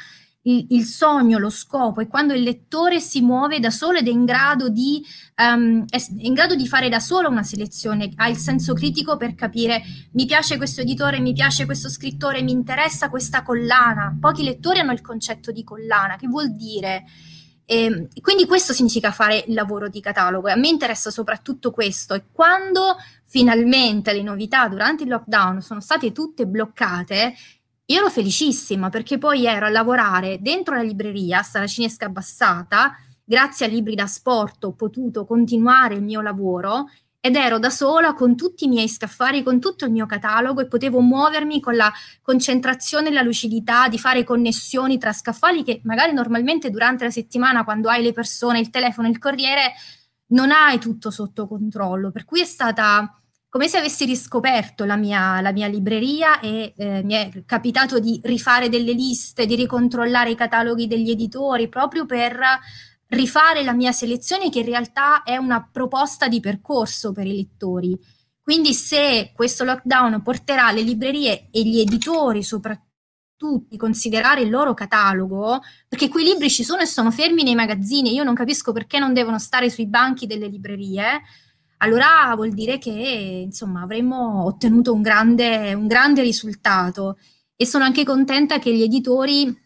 [0.46, 4.10] il, il, sogno, lo scopo è quando il lettore si muove da solo ed è
[4.10, 5.02] in grado di,
[5.36, 9.34] um, è in grado di fare da solo una selezione, ha il senso critico per
[9.34, 14.16] capire mi piace questo editore, mi piace questo scrittore, mi interessa questa collana.
[14.20, 17.04] Pochi lettori hanno il concetto di collana, che vuol dire...
[17.66, 22.12] E ehm, quindi questo significa fare il lavoro di catalogo a me interessa soprattutto questo
[22.12, 27.34] e quando finalmente le novità durante il lockdown sono state tutte bloccate
[27.86, 33.68] io ero felicissima perché poi ero a lavorare dentro la libreria Saracinesca Abbassata, grazie a
[33.68, 36.88] libri da sport ho potuto continuare il mio lavoro
[37.20, 40.66] ed ero da sola con tutti i miei scaffali, con tutto il mio catalogo e
[40.66, 41.92] potevo muovermi con la
[42.22, 47.64] concentrazione e la lucidità di fare connessioni tra scaffali che magari normalmente durante la settimana
[47.64, 49.72] quando hai le persone, il telefono, il corriere,
[50.28, 52.10] non hai tutto sotto controllo.
[52.10, 53.18] Per cui è stata
[53.54, 58.20] come se avessi riscoperto la mia, la mia libreria e eh, mi è capitato di
[58.24, 62.36] rifare delle liste, di ricontrollare i cataloghi degli editori proprio per
[63.10, 67.96] rifare la mia selezione che in realtà è una proposta di percorso per i lettori.
[68.42, 74.74] Quindi se questo lockdown porterà le librerie e gli editori soprattutto a considerare il loro
[74.74, 78.98] catalogo, perché quei libri ci sono e sono fermi nei magazzini, io non capisco perché
[78.98, 81.20] non devono stare sui banchi delle librerie,
[81.78, 87.18] allora vuol dire che insomma avremmo ottenuto un grande, un grande risultato.
[87.56, 89.56] E sono anche contenta che gli editori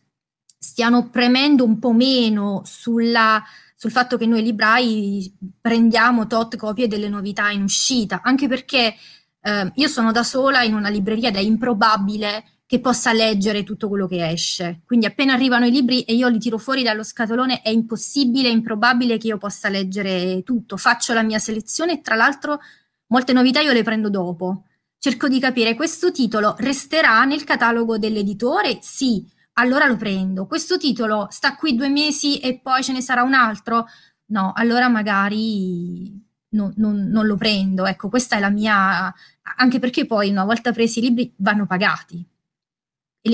[0.59, 3.43] stiano premendo un po' meno sulla,
[3.75, 8.95] sul fatto che noi librai prendiamo tot copie delle novità in uscita, anche perché
[9.41, 13.89] eh, io sono da sola in una libreria ed è improbabile che possa leggere tutto
[13.89, 14.83] quello che esce.
[14.85, 19.17] Quindi appena arrivano i libri e io li tiro fuori dallo scatolone è impossibile, improbabile
[19.17, 20.77] che io possa leggere tutto.
[20.77, 22.61] Faccio la mia selezione e tra l'altro
[23.07, 24.65] molte novità io le prendo dopo,
[24.99, 28.81] cerco di capire questo titolo resterà nel catalogo dell'editore?
[28.83, 30.47] Sì, allora lo prendo.
[30.47, 33.87] Questo titolo sta qui due mesi e poi ce ne sarà un altro?
[34.27, 37.87] No, allora magari non, non, non lo prendo.
[37.87, 39.11] Ecco, questa è la mia...
[39.57, 42.23] anche perché poi una volta presi i libri vanno pagati.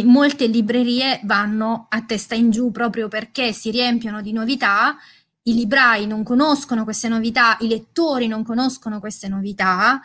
[0.04, 4.96] Molte librerie vanno a testa in giù proprio perché si riempiono di novità
[5.46, 10.00] i librai non conoscono queste novità, i lettori non conoscono queste novità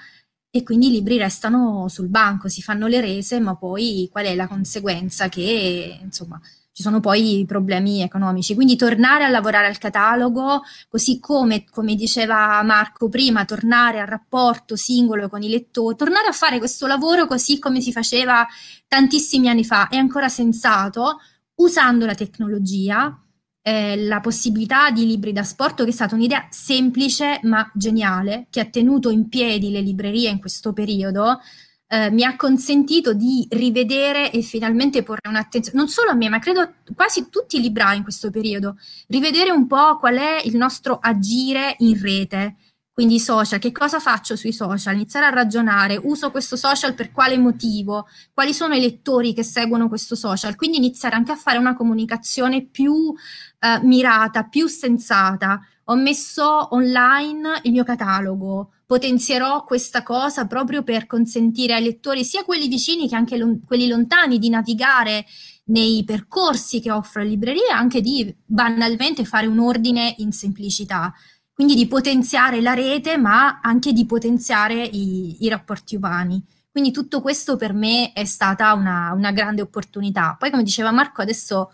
[0.49, 4.36] e quindi i libri restano sul banco, si fanno le rese, ma poi qual è
[4.36, 5.30] la conseguenza?
[5.30, 6.39] Che insomma
[6.80, 8.55] ci sono poi problemi economici.
[8.55, 14.77] Quindi tornare a lavorare al catalogo, così come, come diceva Marco prima, tornare al rapporto
[14.77, 18.47] singolo con i lettori, tornare a fare questo lavoro così come si faceva
[18.88, 21.17] tantissimi anni fa, è ancora sensato,
[21.55, 23.25] usando la tecnologia,
[23.61, 28.61] eh, la possibilità di libri da sport, che è stata un'idea semplice ma geniale, che
[28.61, 31.41] ha tenuto in piedi le librerie in questo periodo,
[31.89, 36.39] eh, mi ha consentito di rivedere e finalmente porre un'attenzione, non solo a me, ma
[36.39, 38.77] credo quasi tutti i librai in questo periodo,
[39.07, 42.55] rivedere un po' qual è il nostro agire in rete
[42.99, 44.93] quindi social, che cosa faccio sui social?
[44.93, 48.07] Iniziare a ragionare, uso questo social per quale motivo?
[48.33, 50.57] Quali sono i lettori che seguono questo social?
[50.57, 53.13] Quindi iniziare anche a fare una comunicazione più
[53.59, 55.61] eh, mirata, più sensata.
[55.85, 62.43] Ho messo online il mio catalogo, potenzierò questa cosa proprio per consentire ai lettori, sia
[62.43, 65.27] quelli vicini che anche lo- quelli lontani, di navigare
[65.65, 71.13] nei percorsi che offro le librerie, anche di banalmente fare un ordine in semplicità
[71.53, 76.41] quindi di potenziare la rete, ma anche di potenziare i, i rapporti umani.
[76.71, 80.37] Quindi tutto questo per me è stata una, una, grande opportunità.
[80.39, 81.73] Poi, come diceva Marco, adesso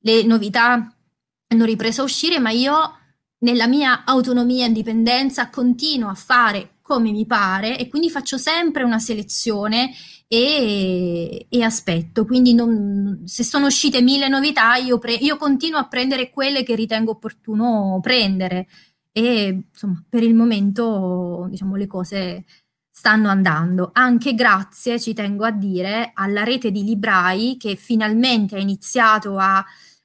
[0.00, 0.94] le novità
[1.46, 2.98] hanno ripreso a uscire, ma io
[3.42, 8.82] nella mia autonomia e indipendenza continuo a fare come mi pare e quindi faccio sempre
[8.82, 9.92] una selezione
[10.26, 12.24] e, e aspetto.
[12.24, 16.74] Quindi non, se sono uscite mille novità, io, pre- io continuo a prendere quelle che
[16.74, 18.66] ritengo opportuno prendere
[19.12, 22.44] e insomma per il momento diciamo le cose
[22.90, 28.58] stanno andando anche grazie ci tengo a dire alla rete di librai che finalmente ha
[28.58, 29.62] iniziato a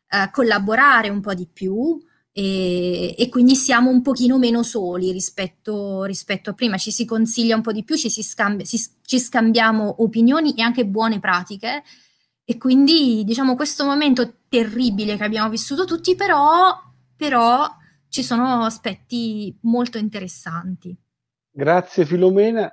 [0.09, 1.97] eh, collaborare un po' di più
[2.39, 7.55] e, e, quindi siamo un pochino meno soli rispetto, rispetto, a prima, ci si consiglia
[7.55, 11.81] un po' di più, ci, si scambia, si, ci scambiamo opinioni e anche buone pratiche
[12.45, 16.79] e quindi diciamo questo momento terribile che abbiamo vissuto tutti però,
[17.15, 17.67] però
[18.07, 20.95] ci sono aspetti molto interessanti.
[21.49, 22.71] Grazie Filomena.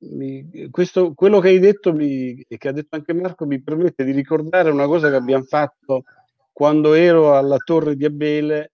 [0.00, 4.12] Mi, questo, quello che hai detto e che ha detto anche Marco mi permette di
[4.12, 6.04] ricordare una cosa che abbiamo fatto
[6.52, 8.72] quando ero alla Torre di Abele,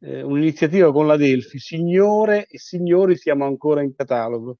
[0.00, 4.58] eh, un'iniziativa con la Delfi, Signore e Signori siamo ancora in catalogo.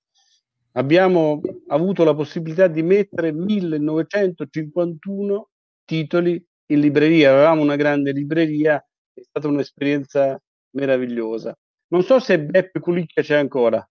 [0.72, 5.48] Abbiamo avuto la possibilità di mettere 1951
[5.84, 8.76] titoli in libreria, avevamo una grande libreria,
[9.12, 11.56] è stata un'esperienza meravigliosa.
[11.88, 13.86] Non so se Beppe Culicchia c'è ancora.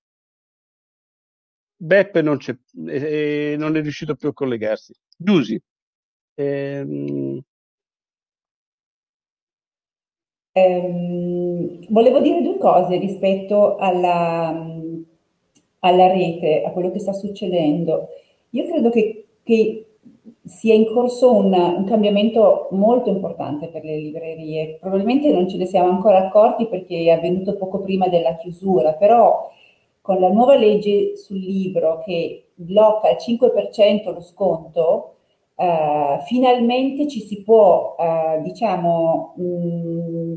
[1.78, 2.56] Beppe non, c'è,
[2.88, 4.94] eh, non è riuscito più a collegarsi.
[5.18, 5.60] Giusi.
[6.36, 7.42] Ehm...
[10.58, 14.56] Ehm, volevo dire due cose rispetto alla,
[15.80, 18.08] alla, rete, a quello che sta succedendo.
[18.52, 19.98] Io credo che, che
[20.46, 24.78] sia in corso un, un, cambiamento molto importante per le librerie.
[24.80, 29.52] Probabilmente non ce ne siamo ancora accorti perché è avvenuto poco prima della chiusura, però
[30.00, 35.16] con la nuova legge sul libro che blocca al 5% lo sconto,
[35.56, 40.34] eh, finalmente ci si può, eh, diciamo, mh, mm,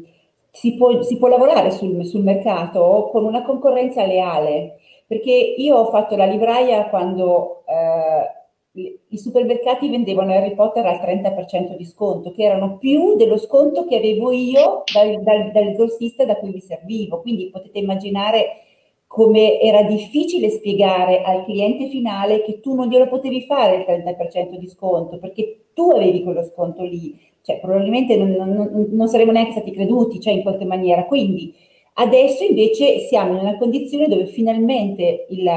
[0.50, 4.78] si, può, si può, lavorare sul, sul mercato con una concorrenza leale.
[5.06, 11.76] Perché io ho fatto la libraia quando eh, i supermercati vendevano Harry Potter al 30%
[11.76, 16.36] di sconto, che erano più dello sconto che avevo io dal, dal, dal grossista da
[16.36, 17.20] cui vi servivo.
[17.20, 18.67] Quindi potete immaginare
[19.08, 24.56] come era difficile spiegare al cliente finale che tu non glielo potevi fare il 30%
[24.58, 27.18] di sconto, perché tu avevi quello sconto lì.
[27.40, 31.06] Cioè, probabilmente non, non, non saremmo neanche stati creduti, cioè in qualche maniera.
[31.06, 31.54] Quindi
[31.94, 35.50] adesso invece siamo in una condizione dove finalmente il,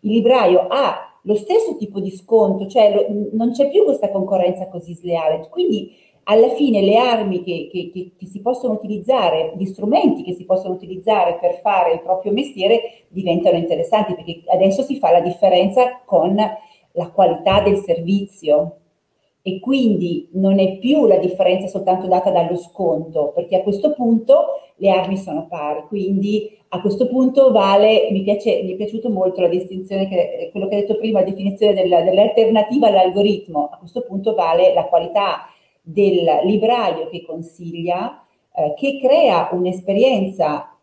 [0.00, 4.68] il libraio ha lo stesso tipo di sconto, cioè lo, non c'è più questa concorrenza
[4.68, 5.46] così sleale.
[5.48, 5.92] Quindi
[6.28, 10.44] alla fine le armi che, che, che, che, si possono utilizzare, gli strumenti che si
[10.44, 16.00] possono utilizzare per fare il proprio mestiere diventano interessanti perché adesso si fa la differenza
[16.04, 18.78] con la qualità del servizio.
[19.42, 24.46] E quindi non è più la differenza soltanto data dallo sconto perché a questo punto
[24.78, 29.40] le armi sono pari, quindi A questo punto vale, mi, piace, mi è piaciuto molto
[29.40, 34.02] la distinzione, che, quello che hai detto prima, la definizione della, dell'alternativa all'algoritmo, a questo
[34.02, 35.46] punto vale la qualità
[35.88, 40.76] del libraio che consiglia, eh, che crea un'esperienza,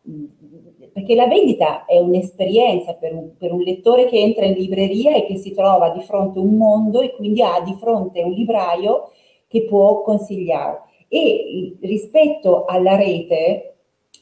[0.94, 5.26] perché la vendita è un'esperienza per un, per un lettore che entra in libreria e
[5.26, 9.12] che si trova di fronte a un mondo e quindi ha di fronte un libraio
[9.50, 10.84] che può consigliare.
[11.10, 13.76] E rispetto alla rete,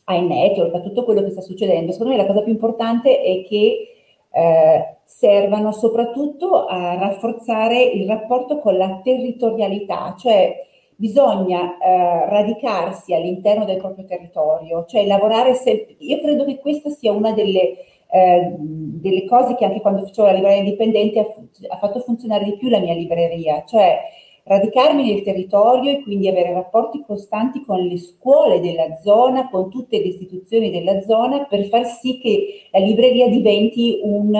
[0.05, 3.43] ai network, a tutto quello che sta succedendo, secondo me la cosa più importante è
[3.43, 3.87] che
[4.33, 10.69] eh, servano soprattutto a rafforzare il rapporto con la territorialità, cioè
[11.01, 15.95] bisogna eh, radicarsi all'interno del proprio territorio, cioè lavorare sempre.
[15.97, 17.75] Io credo che questa sia una delle,
[18.11, 21.25] eh, delle cose che anche quando facevo la libreria indipendente ha,
[21.69, 23.99] ha fatto funzionare di più la mia libreria, cioè
[24.43, 29.97] radicarmi nel territorio e quindi avere rapporti costanti con le scuole della zona, con tutte
[29.97, 34.33] le istituzioni della zona per far sì che la libreria diventi un,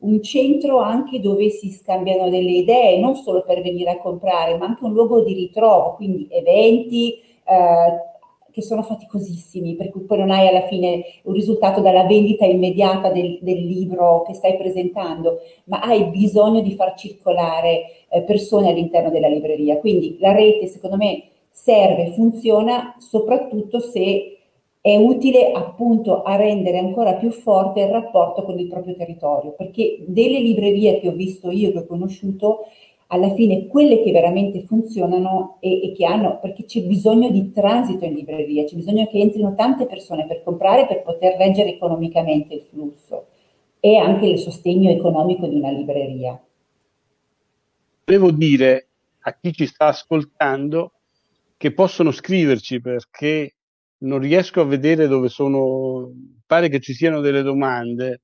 [0.00, 4.66] un centro anche dove si scambiano delle idee, non solo per venire a comprare, ma
[4.66, 8.06] anche un luogo di ritrovo, quindi eventi, eh,
[8.58, 13.10] che sono faticosissimi, per cui poi non hai alla fine un risultato dalla vendita immediata
[13.10, 19.10] del, del libro che stai presentando, ma hai bisogno di far circolare eh, persone all'interno
[19.10, 19.78] della libreria.
[19.78, 24.37] Quindi la rete, secondo me, serve, funziona soprattutto se
[24.88, 30.02] è utile appunto a rendere ancora più forte il rapporto con il proprio territorio, perché
[30.06, 32.60] delle librerie che ho visto io, che ho conosciuto,
[33.08, 38.06] alla fine quelle che veramente funzionano e, e, che hanno, perché c'è bisogno di transito
[38.06, 42.62] in libreria, c'è bisogno che entrino tante persone per comprare per poter reggere economicamente il
[42.70, 43.26] flusso
[43.80, 46.42] e anche il sostegno economico di una libreria.
[48.04, 48.88] Devo dire
[49.20, 50.92] a chi ci sta ascoltando
[51.58, 53.52] che possono scriverci perché
[53.98, 56.12] non riesco a vedere dove sono,
[56.46, 58.22] pare che ci siano delle domande.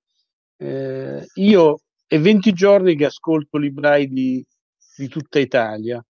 [0.57, 4.45] Eh, io è 20 giorni che ascolto librai di,
[4.97, 6.05] di tutta Italia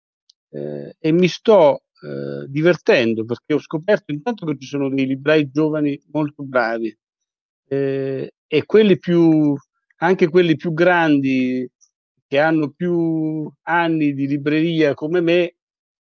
[0.51, 5.51] eh, e mi sto eh, divertendo perché ho scoperto intanto che ci sono dei librai
[5.51, 6.95] giovani molto bravi
[7.69, 9.55] eh, e quelli più,
[9.99, 11.69] anche quelli più grandi
[12.27, 15.55] che hanno più anni di libreria come me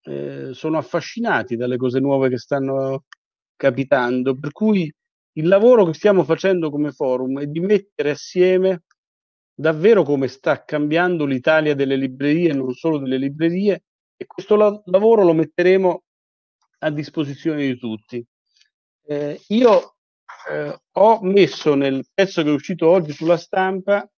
[0.02, 3.04] eh, sono affascinati dalle cose nuove che stanno
[3.56, 4.92] capitando per cui
[5.32, 8.82] il lavoro che stiamo facendo come forum è di mettere assieme
[9.54, 13.84] davvero come sta cambiando l'Italia delle librerie, non solo delle librerie,
[14.16, 16.02] e questo la- lavoro lo metteremo
[16.80, 18.24] a disposizione di tutti.
[19.06, 19.96] Eh, io
[20.50, 24.08] eh, ho messo nel pezzo che è uscito oggi sulla stampa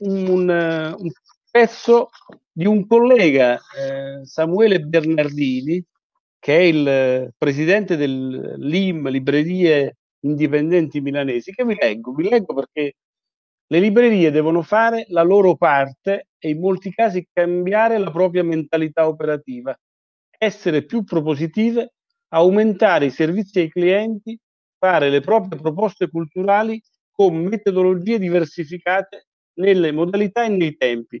[0.00, 1.10] un, un
[1.50, 2.10] pezzo
[2.50, 5.84] di un collega, eh, Samuele Bernardini,
[6.38, 12.94] che è il presidente dell'IM, Librerie Indipendenti Milanesi, che vi leggo, vi leggo perché
[13.70, 19.06] le librerie devono fare la loro parte e in molti casi cambiare la propria mentalità
[19.06, 19.76] operativa,
[20.38, 21.92] essere più propositive,
[22.28, 24.38] aumentare i servizi ai clienti,
[24.78, 26.80] fare le proprie proposte culturali
[27.10, 29.26] con metodologie diversificate
[29.58, 31.20] nelle modalità e nei tempi.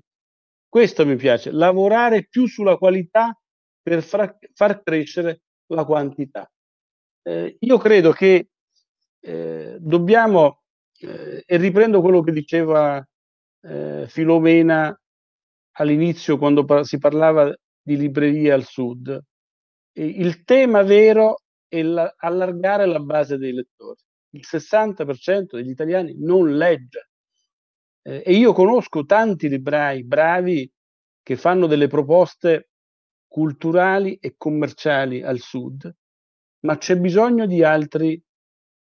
[0.68, 3.36] Questo mi piace, lavorare più sulla qualità
[3.88, 6.50] per far, far crescere la quantità.
[7.22, 8.48] Eh, io credo che
[9.20, 10.62] eh, dobbiamo
[11.00, 13.06] eh, e riprendo quello che diceva
[13.62, 14.98] eh, Filomena
[15.72, 19.18] all'inizio quando par- si parlava di librerie al sud.
[19.92, 24.00] Il tema vero è la- allargare la base dei lettori.
[24.30, 27.08] Il 60% degli italiani non legge.
[28.02, 30.70] Eh, e io conosco tanti librai bravi
[31.22, 32.68] che fanno delle proposte
[33.28, 35.94] culturali e commerciali al sud,
[36.60, 38.20] ma c'è bisogno di altri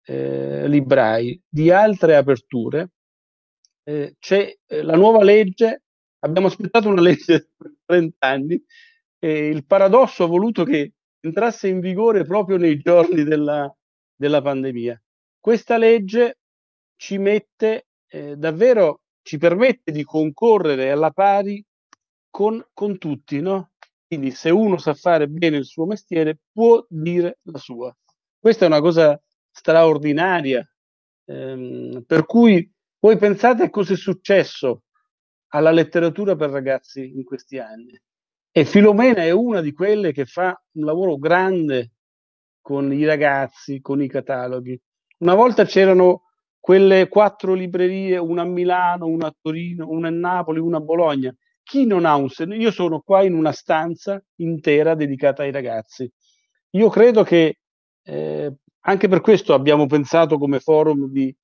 [0.05, 2.91] eh, librai, di altre aperture.
[3.83, 5.83] Eh, c'è eh, la nuova legge,
[6.19, 8.63] abbiamo aspettato una legge per 30 anni
[9.19, 13.73] e il paradosso ha voluto che entrasse in vigore proprio nei giorni della,
[14.15, 15.01] della pandemia.
[15.39, 16.37] Questa legge
[16.95, 21.63] ci mette eh, davvero, ci permette di concorrere alla pari
[22.29, 23.71] con, con tutti, no?
[24.07, 27.95] Quindi se uno sa fare bene il suo mestiere può dire la sua.
[28.39, 30.67] Questa è una cosa straordinaria.
[31.25, 34.83] Ehm, per cui voi pensate a cosa è successo
[35.49, 37.99] alla letteratura per ragazzi in questi anni.
[38.51, 41.91] E Filomena è una di quelle che fa un lavoro grande
[42.61, 44.79] con i ragazzi, con i cataloghi.
[45.19, 46.23] Una volta c'erano
[46.59, 51.35] quelle quattro librerie, una a Milano, una a Torino, una a Napoli, una a Bologna.
[51.65, 52.29] Chi non ha un...
[52.51, 56.07] Io sono qua in una stanza intera dedicata ai ragazzi.
[56.75, 57.57] Io credo che
[58.03, 61.35] eh, anche per questo abbiamo pensato come forum di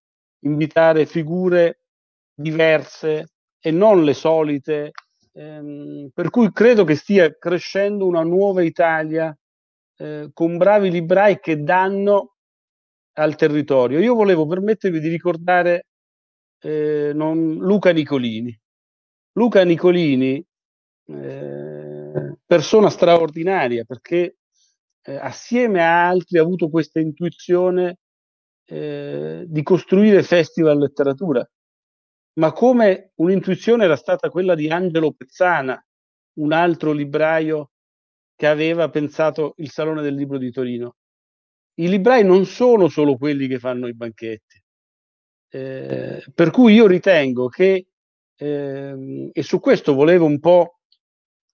[0.42, 1.86] invitare figure
[2.36, 4.92] diverse e non le solite,
[5.34, 9.36] ehm, per cui credo che stia crescendo una nuova Italia
[9.98, 12.36] eh, con bravi librai che danno
[13.14, 13.98] al territorio.
[14.00, 15.88] Io volevo permettervi di ricordare
[16.60, 18.56] eh, non, Luca Nicolini.
[19.34, 20.44] Luca Nicolini,
[21.06, 24.38] eh, persona straordinaria perché
[25.04, 27.98] eh, assieme a altri ha avuto questa intuizione
[28.66, 31.48] eh, di costruire festival letteratura,
[32.34, 35.84] ma come un'intuizione era stata quella di Angelo Pezzana,
[36.34, 37.72] un altro libraio
[38.36, 40.96] che aveva pensato il Salone del Libro di Torino.
[41.76, 44.64] I librai non sono solo quelli che fanno i banchetti,
[45.50, 47.88] eh, per cui io ritengo che,
[48.42, 50.80] eh, e su questo volevo un po'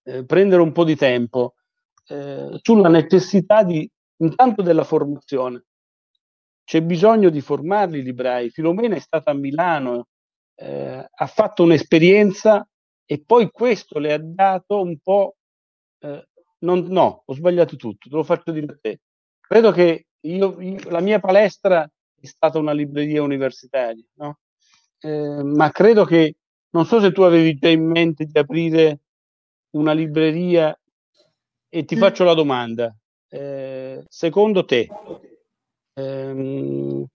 [0.03, 1.55] eh, prendere un po' di tempo,
[2.07, 5.65] eh, sulla necessità di intanto della formazione.
[6.63, 8.49] C'è bisogno di formarli i librai.
[8.49, 10.07] Filomena è stata a Milano,
[10.55, 12.65] eh, ha fatto un'esperienza
[13.05, 15.35] e poi questo le ha dato un po'...
[15.99, 16.27] Eh,
[16.59, 19.01] non, no, ho sbagliato tutto, te lo faccio dire a te.
[19.41, 21.83] Credo che io, io, la mia palestra
[22.19, 24.39] è stata una libreria universitaria, no?
[24.99, 26.35] eh, ma credo che,
[26.71, 28.99] non so se tu avevi già in mente di aprire
[29.71, 30.77] una libreria
[31.69, 31.99] e ti mm.
[31.99, 32.95] faccio la domanda.
[33.29, 34.87] Eh, secondo te,
[35.93, 37.05] ehm,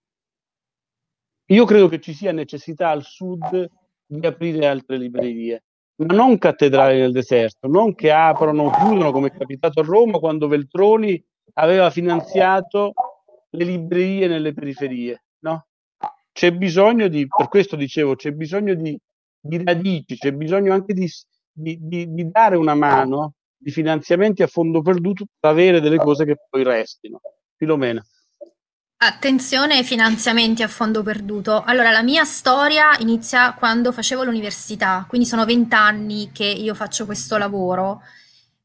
[1.47, 3.69] io credo che ci sia necessità al sud
[4.07, 5.65] di aprire altre librerie,
[5.97, 10.19] ma non cattedrali nel deserto, non che aprono o chiudono come è capitato a Roma
[10.19, 11.23] quando Veltroni
[11.55, 12.93] aveva finanziato
[13.51, 15.67] le librerie nelle periferie, no?
[16.33, 18.99] C'è bisogno di, per questo dicevo, c'è bisogno di,
[19.43, 21.11] di radici, c'è bisogno anche di,
[21.53, 26.37] di, di dare una mano di finanziamenti a fondo perduto per avere delle cose che
[26.49, 27.21] poi restino.
[27.57, 28.05] Filomena.
[29.05, 31.63] Attenzione ai finanziamenti a fondo perduto.
[31.65, 37.37] Allora, la mia storia inizia quando facevo l'università, quindi sono vent'anni che io faccio questo
[37.37, 38.01] lavoro.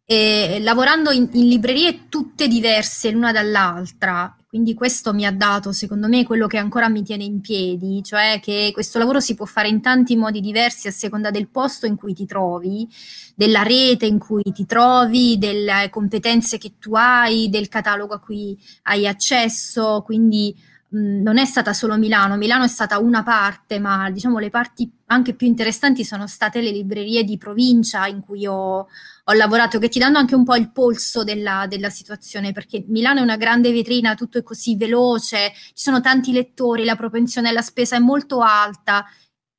[0.05, 6.07] E lavorando in, in librerie tutte diverse l'una dall'altra, quindi questo mi ha dato, secondo
[6.07, 9.67] me, quello che ancora mi tiene in piedi, cioè che questo lavoro si può fare
[9.67, 12.87] in tanti modi diversi a seconda del posto in cui ti trovi,
[13.35, 18.57] della rete in cui ti trovi, delle competenze che tu hai, del catalogo a cui
[18.83, 20.55] hai accesso, quindi
[20.89, 24.89] mh, non è stata solo Milano, Milano è stata una parte, ma diciamo le parti
[25.07, 28.87] anche più interessanti sono state le librerie di provincia in cui ho,
[29.30, 33.19] ho lavorato, che ti danno anche un po' il polso della, della, situazione, perché Milano
[33.19, 37.61] è una grande vetrina, tutto è così veloce, ci sono tanti lettori, la propensione alla
[37.61, 39.05] spesa è molto alta.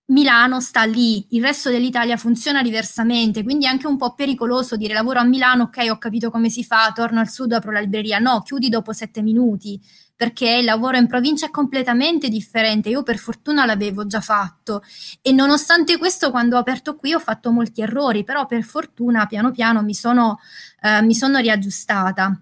[0.06, 4.94] Milano sta lì, il resto dell'Italia funziona diversamente, quindi è anche un po' pericoloso dire
[4.94, 8.18] lavoro a Milano, ok, ho capito come si fa, torno al sud, apro la libreria.
[8.18, 9.78] No, chiudi dopo sette minuti
[10.18, 12.88] perché il lavoro in provincia è completamente differente.
[12.88, 14.82] Io per fortuna l'avevo già fatto
[15.22, 19.52] e nonostante questo quando ho aperto qui ho fatto molti errori, però per fortuna piano
[19.52, 20.40] piano mi sono,
[20.82, 22.36] eh, mi sono riaggiustata.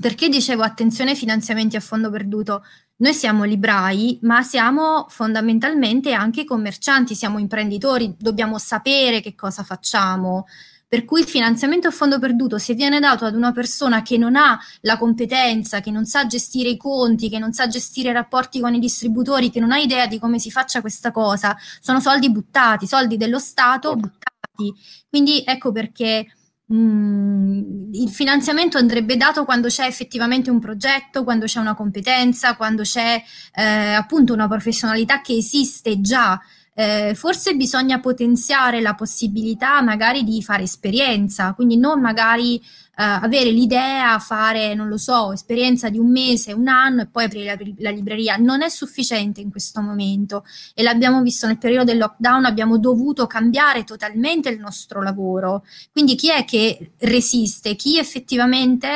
[0.00, 2.64] Perché dicevo attenzione finanziamenti a fondo perduto?
[2.96, 10.46] Noi siamo librai, ma siamo fondamentalmente anche commercianti, siamo imprenditori, dobbiamo sapere che cosa facciamo.
[10.92, 14.36] Per cui il finanziamento a fondo perduto, se viene dato ad una persona che non
[14.36, 18.60] ha la competenza, che non sa gestire i conti, che non sa gestire i rapporti
[18.60, 22.30] con i distributori, che non ha idea di come si faccia questa cosa, sono soldi
[22.30, 24.74] buttati, soldi dello Stato buttati.
[25.08, 26.26] Quindi ecco perché
[26.70, 32.82] mm, il finanziamento andrebbe dato quando c'è effettivamente un progetto, quando c'è una competenza, quando
[32.82, 33.18] c'è
[33.54, 36.38] eh, appunto una professionalità che esiste già
[36.74, 42.62] eh, forse bisogna potenziare la possibilità magari di fare esperienza, quindi non magari eh,
[43.02, 47.44] avere l'idea, fare, non lo so, esperienza di un mese, un anno e poi aprire
[47.44, 48.36] la, la, libreria.
[48.36, 50.44] Non è sufficiente in questo momento
[50.74, 55.64] e l'abbiamo visto nel periodo del lockdown, abbiamo dovuto cambiare totalmente il nostro lavoro.
[55.90, 57.76] Quindi chi è che resiste?
[57.76, 58.88] Chi effettivamente...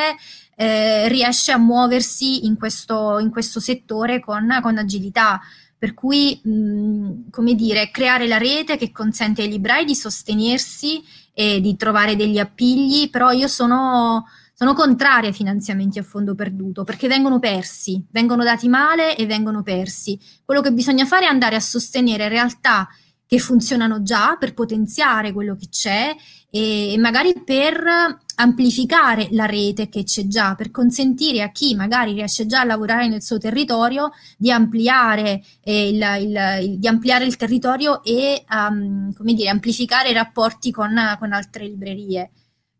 [0.59, 5.39] Eh, riesce a muoversi in questo, in questo settore con, con agilità.
[5.77, 11.03] Per cui, mh, come dire, creare la rete che consente ai librai di sostenersi
[11.33, 16.83] e di trovare degli appigli, però io sono, sono contraria ai finanziamenti a fondo perduto
[16.83, 20.19] perché vengono persi, vengono dati male e vengono persi.
[20.43, 22.87] Quello che bisogna fare è andare a sostenere realtà
[23.27, 26.15] che funzionano già per potenziare quello che c'è
[26.49, 32.45] e, magari per amplificare la rete che c'è già, per consentire a chi magari riesce
[32.45, 37.35] già a lavorare nel suo territorio di ampliare, eh, il, il, il, di ampliare il
[37.35, 42.31] territorio e um, come dire, amplificare i rapporti con, con altre librerie.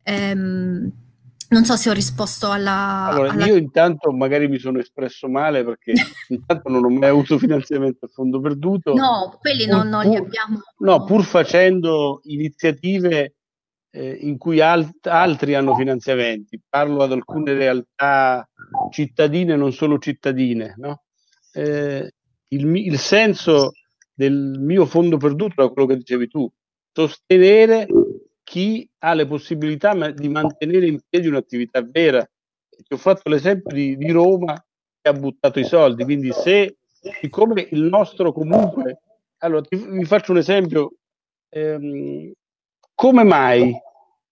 [0.05, 0.91] Um,
[1.49, 3.05] Non so se ho risposto alla...
[3.05, 3.45] Allora, alla...
[3.45, 5.93] io intanto magari mi sono espresso male perché
[6.27, 8.93] intanto non ho mai avuto finanziamento a fondo perduto.
[8.93, 10.59] No, quelli pur, non, li abbiamo.
[10.79, 13.36] No, pur facendo iniziative
[13.91, 16.59] eh, in cui alt- altri hanno finanziamenti.
[16.67, 18.47] Parlo ad alcune realtà
[18.91, 20.75] cittadine, non solo cittadine.
[20.77, 21.03] No?
[21.53, 22.11] Eh,
[22.49, 23.71] il, il senso
[24.13, 26.51] del mio fondo perduto è quello che dicevi tu,
[26.91, 27.87] sostenere
[28.43, 32.27] chi ha le possibilità di mantenere in piedi un'attività vera.
[32.69, 34.53] Ti ho fatto l'esempio di, di Roma
[35.01, 36.77] che ha buttato i soldi, quindi se,
[37.21, 39.01] siccome il nostro comunque,
[39.39, 40.93] allora ti, vi faccio un esempio,
[41.49, 42.31] ehm,
[42.97, 43.79] come mai,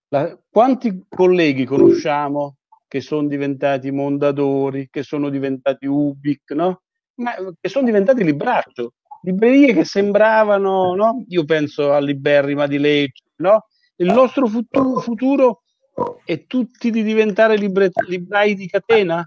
[0.07, 2.55] la, quanti colleghi conosciamo
[2.87, 6.81] che sono diventati Mondadori, che sono diventati Ubic, no?
[7.17, 11.23] Ma che sono diventati Libraccio, librerie che sembravano, no?
[11.27, 13.67] Io penso all'Iberrima di Lecce, no?
[13.97, 15.61] il nostro futuro, futuro
[16.23, 19.23] è tutti di diventare libre, librai di catena?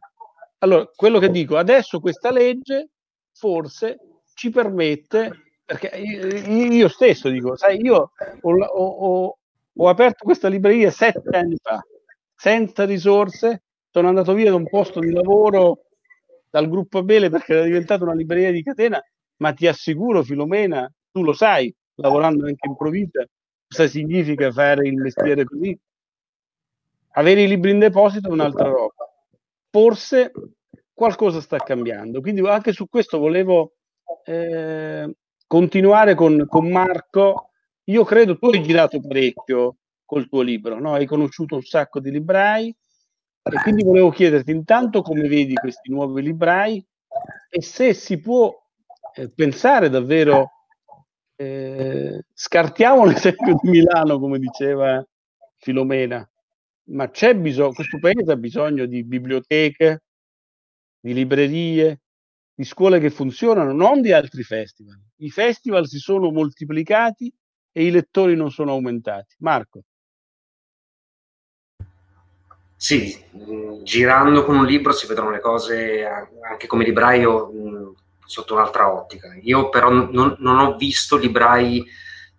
[0.58, 2.88] Allora, quello che dico, adesso questa legge
[3.32, 3.98] forse
[4.34, 9.38] ci permette, perché io stesso dico, sai, io ho, ho,
[9.76, 11.78] ho aperto questa libreria sette anni fa,
[12.34, 15.82] senza risorse, sono andato via da un posto di lavoro
[16.48, 18.98] dal gruppo Abele perché era diventata una libreria di catena,
[19.42, 23.26] ma ti assicuro, Filomena, tu lo sai, lavorando anche in provincia,
[23.68, 25.78] cosa significa fare il mestiere così.
[27.10, 29.06] Avere i libri in deposito è un'altra roba.
[29.68, 30.32] Forse
[30.94, 32.22] qualcosa sta cambiando.
[32.22, 33.74] Quindi anche su questo volevo
[34.24, 35.14] eh,
[35.48, 37.50] continuare con, con, Marco.
[37.84, 40.92] Io credo tu hai girato parecchio col tuo libro, no?
[40.92, 46.22] hai conosciuto un sacco di librai e quindi volevo chiederti intanto come vedi questi nuovi
[46.22, 46.84] librai
[47.50, 48.54] e se si può
[49.14, 50.50] eh, pensare davvero
[51.34, 55.04] eh, scartiamo l'esempio di Milano, come diceva
[55.56, 56.28] Filomena,
[56.90, 60.02] ma c'è bisogno, questo paese ha bisogno di biblioteche,
[61.00, 62.00] di librerie,
[62.58, 65.00] di scuole che funzionano, non di altri festival.
[65.18, 67.32] I festival si sono moltiplicati
[67.70, 69.36] e i lettori non sono aumentati.
[69.38, 69.82] Marco.
[72.74, 73.16] Sì,
[73.84, 77.94] girando con un libro si vedono le cose anche come libraio
[78.24, 79.38] sotto un'altra ottica.
[79.42, 81.84] Io però non, non, ho visto librai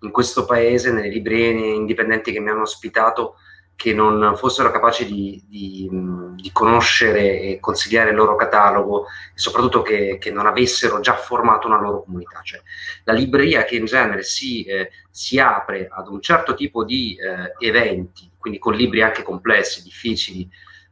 [0.02, 3.36] in questo paese, nelle librerie indipendenti che mi hanno ospitato,
[3.80, 5.90] che non fossero capaci di, di,
[6.36, 11.68] di conoscere e consigliare il loro catalogo e soprattutto che, che, non avessero già formato
[11.68, 12.42] una loro comunità.
[12.44, 12.62] Cioè,
[13.06, 17.54] la libreria che in genere si, eh, si apre ad un certo tipo di eh,
[17.66, 20.46] eventi, quindi con libri anche complessi, difficili,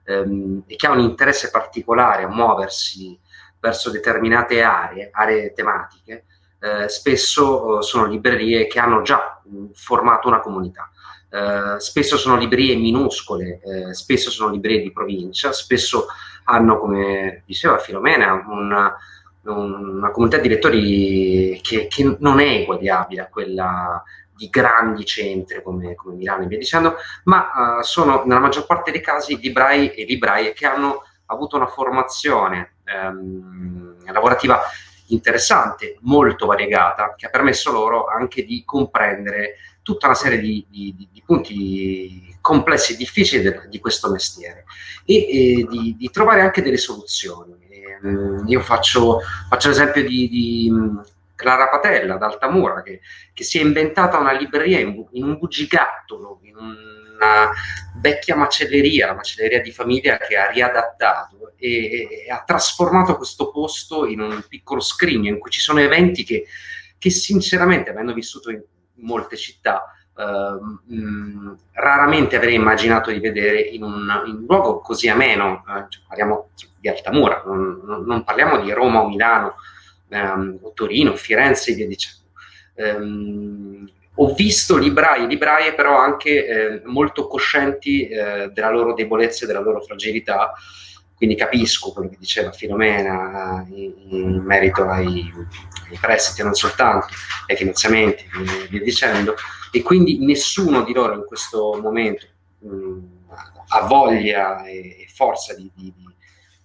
[0.06, 3.20] ehm, e che ha un interesse particolare a muoversi
[3.60, 6.24] verso determinate aree, aree tematiche,
[6.62, 9.42] eh, spesso eh, sono librerie che hanno già
[9.74, 10.90] formato una comunità.
[11.30, 16.08] Eh, spesso sono librerie minuscole, eh, spesso sono librerie di provincia, spesso
[16.46, 18.96] hanno, come diceva Filomena, una,
[19.44, 24.02] una comunità di lettori che, che, non è eguagliabile a quella
[24.34, 28.92] di grandi centri come, come Milano e via dicendo, ma uh, sono nella maggior parte
[28.92, 34.62] dei casi librai e libraie che hanno avuto una formazione ehm, lavorativa
[35.08, 39.56] interessante, molto variegata, che ha permesso loro anche di comprendere
[39.88, 44.66] tutta una serie di, di, di punti complessi e difficili de, di questo mestiere
[45.06, 47.56] e, e di, di, trovare anche delle soluzioni.
[47.70, 50.70] E, ehm, io faccio, faccio l'esempio di,
[51.36, 53.00] Clara Patella ad Altamura che,
[53.32, 57.52] che, si è inventata una libreria in, in un bugigattolo, in una
[58.02, 64.06] vecchia macelleria, la macelleria di famiglia che ha riadattato e, e ha trasformato questo posto
[64.06, 66.46] in un piccolo scrigno in cui ci sono eventi che,
[66.98, 68.62] che sinceramente, avendo vissuto in
[68.98, 75.08] molte città, Uh, mh, raramente avrei immaginato di vedere in un, in un luogo così
[75.10, 79.58] ameno, uh, cioè, parliamo di Altamura, non, non, parliamo di Roma o Milano,
[80.08, 82.24] um, o Torino, Firenze e via dicendo.
[82.74, 83.88] Um,
[84.20, 89.48] ho visto librai e libraie però anche eh, molto coscienti eh, della loro debolezza e
[89.48, 90.54] della loro fragilità,
[91.18, 95.34] quindi capisco quello che diceva Filomena in, in merito ai,
[95.90, 97.08] ai, prestiti, non soltanto
[97.48, 99.34] ai finanziamenti e via dicendo,
[99.72, 102.28] e quindi nessuno di loro in questo momento
[102.60, 102.98] mh,
[103.70, 105.92] ha voglia e, forza di, di,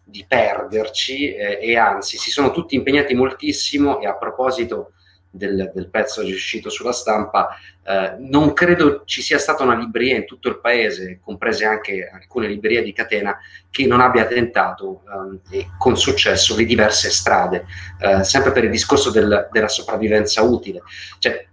[0.04, 4.92] di perderci eh, e anzi si sono tutti impegnati moltissimo e a proposito
[5.32, 10.26] del, del pezzo uscito sulla stampa, eh, non credo ci sia stata una libreria in
[10.26, 13.36] tutto il paese, comprese anche alcune librerie di catena,
[13.70, 15.02] che non abbia tentato
[15.50, 17.64] eh, con successo le diverse strade,
[17.98, 20.82] eh, sempre per il discorso del, della sopravvivenza utile.
[21.18, 21.48] Cioè,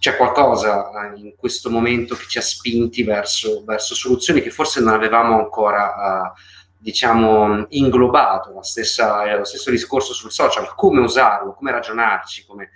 [0.00, 4.94] c'è qualcosa in questo momento che ci ha spinti verso, verso soluzioni che forse non
[4.94, 6.40] avevamo ancora, uh,
[6.76, 8.60] diciamo, inglobato.
[8.62, 12.70] Stessa, lo stesso discorso sul social, come usarlo, come ragionarci, come,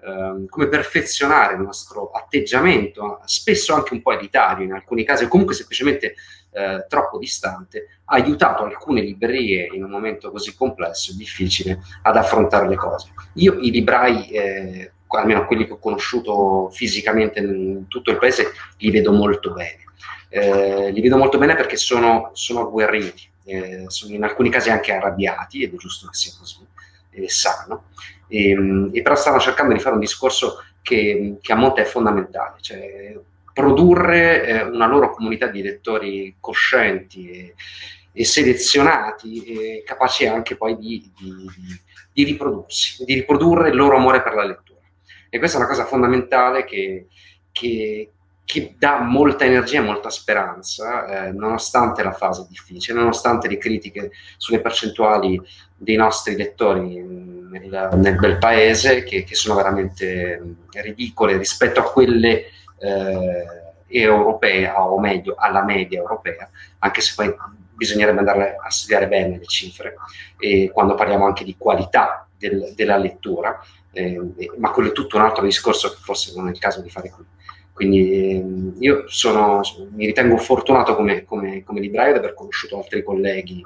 [0.00, 5.28] uh, come perfezionare il nostro atteggiamento, spesso anche un po' elitario in alcuni casi, o
[5.28, 6.14] comunque semplicemente
[6.50, 12.16] uh, troppo distante, ha aiutato alcune librerie in un momento così complesso e difficile ad
[12.16, 13.12] affrontare le cose.
[13.34, 18.90] Io i librai eh, almeno quelli che ho conosciuto fisicamente in tutto il paese, li
[18.90, 19.84] vedo molto bene.
[20.28, 24.92] Eh, li vedo molto bene perché sono, sono agguerriti, eh, sono in alcuni casi anche
[24.92, 26.58] arrabbiati, ed è giusto che sia così,
[27.24, 27.84] è sano,
[28.28, 31.84] e, ehm, e però stanno cercando di fare un discorso che, che a monte è
[31.84, 33.18] fondamentale, cioè
[33.52, 37.54] produrre eh, una loro comunità di lettori coscienti e,
[38.12, 41.50] e selezionati, e capaci anche poi di, di,
[42.12, 44.78] di riprodursi, di riprodurre il loro amore per la lettura.
[45.28, 47.06] E questa è una cosa fondamentale che,
[47.52, 48.12] che,
[48.48, 54.10] che dà molta energia e molta speranza, eh, nonostante la fase difficile, nonostante le critiche
[54.38, 55.38] sulle percentuali
[55.76, 62.46] dei nostri lettori nel, nel bel paese, che, che, sono veramente ridicole rispetto a quelle
[62.78, 63.46] eh,
[63.86, 67.30] europee, o meglio alla media europea, anche se poi
[67.74, 69.96] bisognerebbe andare a studiare bene le cifre,
[70.38, 73.60] e quando parliamo anche di qualità del, della lettura,
[73.92, 74.18] eh,
[74.56, 77.10] ma quello è tutto un altro discorso che forse non è il caso di fare
[77.10, 77.26] qui.
[77.78, 79.60] Quindi ehm, io sono,
[79.94, 83.64] mi ritengo fortunato come, come, come, libraio di aver conosciuto altri colleghi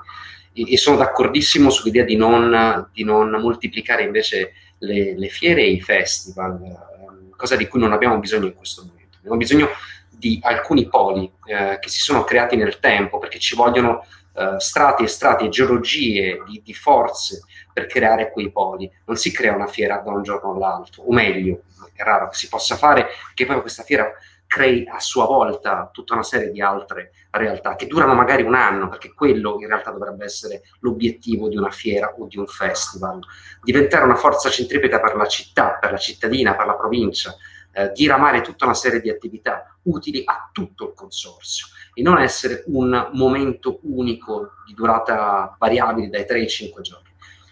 [0.53, 5.71] e, e sono d'accordissimo sull'idea di non, di non moltiplicare invece le, le, fiere e
[5.71, 9.17] i festival, ehm, cosa di cui non abbiamo bisogno in questo momento.
[9.17, 9.69] Abbiamo bisogno
[10.11, 14.05] di alcuni poli eh, che si sono creati nel tempo perché ci vogliono
[14.35, 18.91] eh, strati e strati e geologie di, di forze per creare quei poli.
[19.07, 21.63] Non si crea una fiera da un giorno all'altro, o meglio,
[21.95, 24.11] è raro che si possa fare, che poi questa fiera
[24.47, 28.89] crei a sua volta tutta una serie di altre realtà che durano magari un anno,
[28.89, 33.21] perché quello in realtà dovrebbe essere l'obiettivo di una fiera o di un festival.
[33.63, 37.35] Diventare una forza centripeta per la città, per la cittadina, per la provincia,
[37.73, 42.65] eh, diramare tutta una serie di attività utili a tutto il consorzio e non essere
[42.67, 47.11] un momento unico di durata variabile dai 3 ai 5 giorni.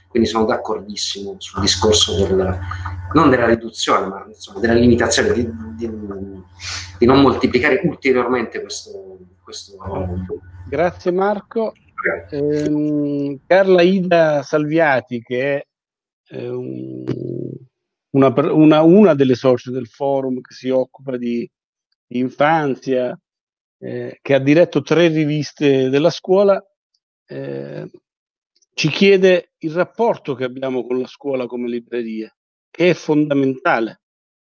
[0.08, 2.58] Quindi sono d'accordissimo sul discorso del,
[3.12, 5.88] non della riduzione, ma insomma, della limitazione, di, di,
[6.98, 9.18] di, non moltiplicare ulteriormente questo.
[9.42, 9.76] questo...
[10.68, 11.74] Grazie Marco.
[12.30, 15.66] Eh, Carla Ida Salviati, che è
[16.30, 17.04] eh, un,
[18.10, 21.48] una, una, una, delle socie del forum che si occupa di,
[22.06, 23.18] di infanzia,
[23.78, 26.62] eh, che ha diretto tre riviste della scuola,
[27.26, 27.90] eh,
[28.74, 32.36] ci chiede il rapporto che abbiamo con la scuola come librerie,
[32.70, 34.00] che è fondamentale,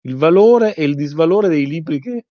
[0.03, 2.27] il valore e il disvalore dei libri che,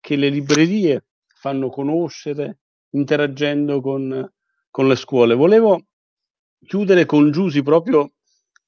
[0.00, 4.32] che le librerie fanno conoscere interagendo con,
[4.70, 5.34] con le scuole.
[5.34, 5.86] Volevo
[6.64, 8.13] chiudere con Giusi proprio,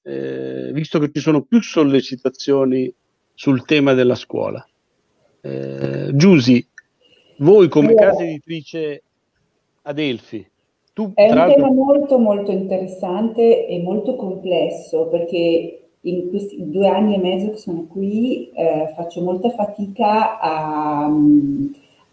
[0.07, 2.93] eh, visto che ci sono più sollecitazioni
[3.35, 4.65] sul tema della scuola.
[5.41, 6.65] Eh, Giusi,
[7.39, 9.03] voi come casa editrice
[9.83, 10.49] Adelphi,
[10.93, 17.17] tu, è un tema molto molto interessante e molto complesso perché in questi due anni
[17.17, 21.11] e mezzo che sono qui eh, faccio molta fatica a,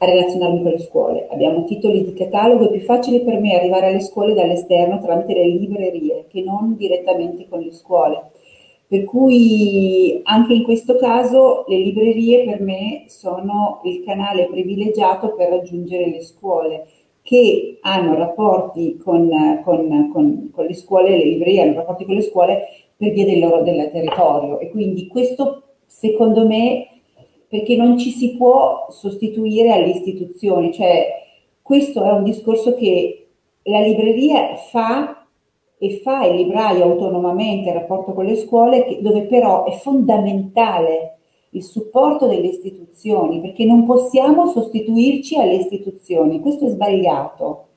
[0.04, 1.28] a, relazionarmi con le scuole.
[1.30, 5.48] Abbiamo titoli di catalogo, è più facile per me arrivare alle scuole dall'esterno tramite le
[5.48, 8.32] librerie che non direttamente con le scuole.
[8.88, 15.50] Per cui anche in questo caso le librerie per me sono il canale privilegiato per
[15.50, 16.86] raggiungere le scuole
[17.24, 19.30] che hanno rapporti con,
[19.64, 22.64] con, con, con, le scuole, le librerie hanno rapporti con le scuole
[22.96, 26.93] per via del loro del territorio e quindi questo secondo me
[27.54, 31.06] perché non ci si può sostituire alle istituzioni, cioè
[31.62, 33.28] questo è un discorso che
[33.66, 35.28] la libreria fa
[35.78, 41.18] e fa il libraio autonomamente in rapporto con le scuole, che, dove però è fondamentale
[41.52, 47.68] il supporto delle istituzioni, perché non possiamo sostituirci alle istituzioni, questo è sbagliato,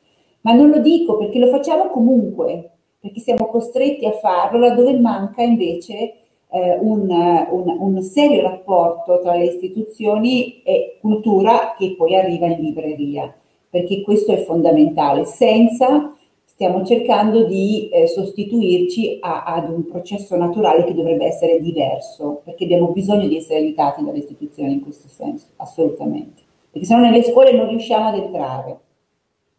[0.40, 5.42] ma non lo dico perché lo facciamo comunque, perché siamo costretti a farlo laddove manca
[5.42, 6.14] invece
[6.50, 12.60] eh, un, un, un, serio rapporto tra le istituzioni e cultura che poi arriva in
[12.60, 13.34] libreria,
[13.68, 15.24] perché questo è fondamentale.
[15.24, 16.16] Senza
[16.56, 22.64] stiamo cercando di eh, sostituirci a, ad un processo naturale che dovrebbe essere diverso, perché
[22.64, 26.42] abbiamo bisogno di essere aiutati dalle istituzioni in questo senso, assolutamente.
[26.70, 28.80] Perché se no nelle scuole non riusciamo ad entrare.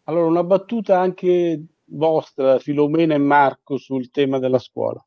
[0.04, 5.00] Allora, una battuta anche vostra, Filomena e Marco, sul tema della scuola.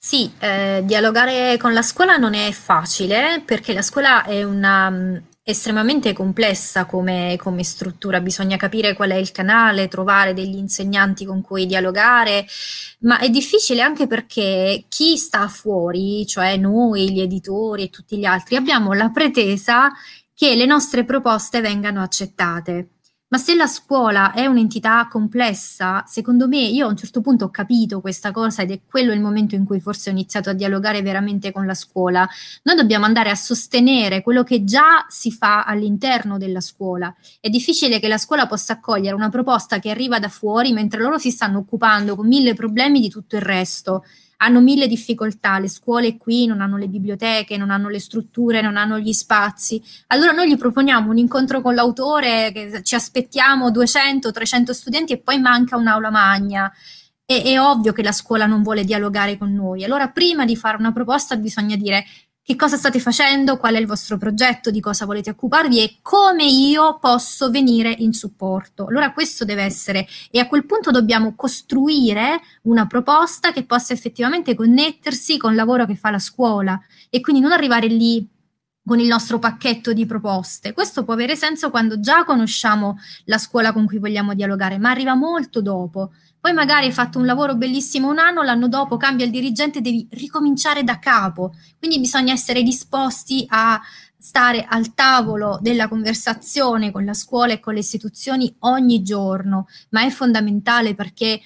[0.00, 5.16] Sì, eh, dialogare con la scuola non è facile perché la scuola è una, mm,
[5.42, 11.40] estremamente complessa come, come struttura, bisogna capire qual è il canale, trovare degli insegnanti con
[11.42, 12.46] cui dialogare,
[13.00, 18.24] ma è difficile anche perché chi sta fuori, cioè noi, gli editori e tutti gli
[18.24, 19.90] altri, abbiamo la pretesa
[20.34, 22.90] che le nostre proposte vengano accettate.
[23.30, 27.50] Ma se la scuola è un'entità complessa, secondo me, io a un certo punto ho
[27.50, 31.02] capito questa cosa ed è quello il momento in cui forse ho iniziato a dialogare
[31.02, 32.26] veramente con la scuola.
[32.62, 37.14] Noi dobbiamo andare a sostenere quello che già si fa all'interno della scuola.
[37.38, 41.18] È difficile che la scuola possa accogliere una proposta che arriva da fuori mentre loro
[41.18, 44.04] si stanno occupando con mille problemi di tutto il resto
[44.38, 48.76] hanno mille difficoltà, le scuole qui non hanno le biblioteche, non hanno le strutture, non
[48.76, 49.82] hanno gli spazi.
[50.08, 55.18] Allora noi gli proponiamo un incontro con l'autore, che ci aspettiamo 200, 300 studenti e
[55.18, 56.72] poi manca un'aula magna.
[57.24, 59.84] E, è ovvio che la scuola non vuole dialogare con noi.
[59.84, 62.04] Allora prima di fare una proposta bisogna dire
[62.48, 66.46] che cosa state facendo, qual è il vostro progetto, di cosa volete occuparvi e come
[66.46, 68.86] io posso venire in supporto.
[68.86, 74.54] Allora questo deve essere e a quel punto dobbiamo costruire una proposta che possa effettivamente
[74.54, 76.80] connettersi con il lavoro che fa la scuola
[77.10, 78.26] e quindi non arrivare lì
[78.82, 80.72] con il nostro pacchetto di proposte.
[80.72, 82.96] Questo può avere senso quando già conosciamo
[83.26, 86.12] la scuola con cui vogliamo dialogare, ma arriva molto dopo.
[86.40, 90.06] Poi magari hai fatto un lavoro bellissimo un anno, l'anno dopo cambia il dirigente, devi
[90.10, 91.54] ricominciare da capo.
[91.78, 93.80] Quindi bisogna essere disposti a
[94.16, 100.04] stare al tavolo della conversazione con la scuola e con le istituzioni ogni giorno, ma
[100.04, 101.40] è fondamentale perché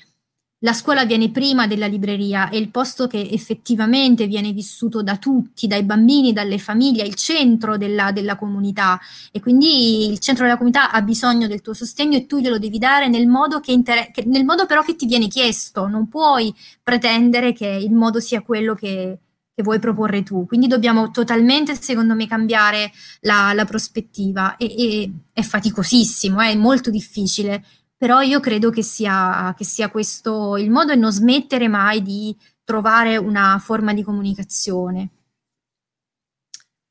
[0.65, 5.67] la scuola viene prima della libreria, è il posto che effettivamente viene vissuto da tutti,
[5.67, 8.99] dai bambini, dalle famiglie, è il centro della, della, comunità.
[9.33, 12.79] E quindi il centro della comunità ha bisogno del tuo sostegno e tu glielo devi
[12.79, 16.55] dare nel modo, che inter- che, nel modo però che ti viene chiesto, non puoi
[16.81, 19.19] pretendere che il modo sia quello che,
[19.53, 20.47] che vuoi proporre tu.
[20.47, 22.93] Quindi dobbiamo totalmente, secondo me, cambiare
[23.23, 24.57] la, la prospettiva.
[24.57, 27.65] E, e, è faticosissimo, è molto difficile
[28.03, 32.37] però io credo che sia, che sia questo il modo e non smettere mai di
[32.65, 35.11] trovare una forma di comunicazione.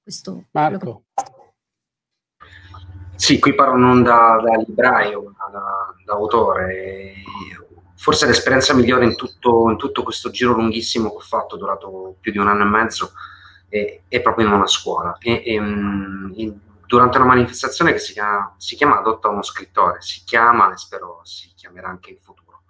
[0.01, 1.03] Questo Marco.
[3.16, 7.16] Sì, qui parlo non da, da libraio, ma da, da, autore.
[7.97, 12.32] Forse l'esperienza migliore in tutto, in tutto, questo giro lunghissimo che ho fatto, durato più
[12.32, 13.12] di un anno e mezzo,
[13.68, 15.18] è, è proprio in una scuola.
[15.20, 16.59] E, e, in,
[16.91, 21.21] durante una manifestazione che si chiama, si chiama Adotta uno scrittore, si chiama e spero
[21.23, 22.63] si chiamerà anche in futuro.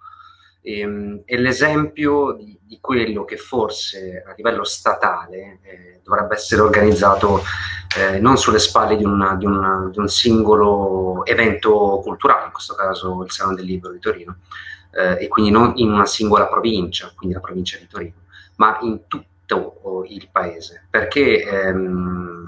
[0.60, 6.60] E, ehm, è l'esempio di, di, quello che forse a livello statale eh, dovrebbe essere
[6.60, 7.42] organizzato
[7.98, 12.76] eh, non sulle spalle di, una, di, una, di, un singolo evento culturale, in questo
[12.76, 14.36] caso il Salone del Libro di Torino,
[14.92, 18.20] eh, e quindi non in una singola provincia, quindi la provincia di Torino,
[18.54, 22.46] ma in tutto il paese, perché ehm,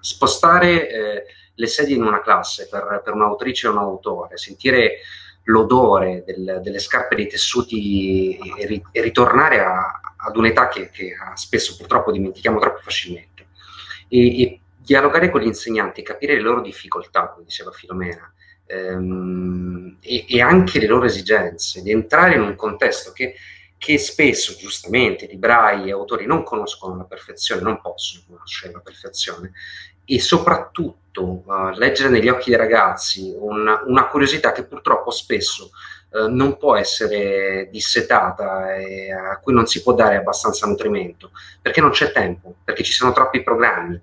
[0.00, 1.24] spostare eh,
[1.54, 4.98] le sedie in una classe per, per un'autrice o un autore, sentire
[5.44, 11.14] l'odore del, delle scarpe dei tessuti e, ri, e ritornare a, ad un'età che, che,
[11.34, 13.48] spesso purtroppo dimentichiamo troppo facilmente.
[14.08, 18.32] E, e, dialogare con gli insegnanti, capire le loro difficoltà, come diceva Filomena,
[18.66, 23.34] ehm, e, e, anche le loro esigenze, di entrare in un contesto che,
[23.80, 29.52] che spesso, giustamente, librai e autori non conoscono alla perfezione, non possono conoscere alla perfezione,
[30.04, 35.70] e soprattutto uh, leggere negli occhi dei ragazzi una, una curiosità che purtroppo spesso
[36.10, 41.30] uh, non può essere dissetata e a cui non si può dare abbastanza nutrimento,
[41.62, 43.98] perché non c'è tempo, perché ci sono troppi programmi,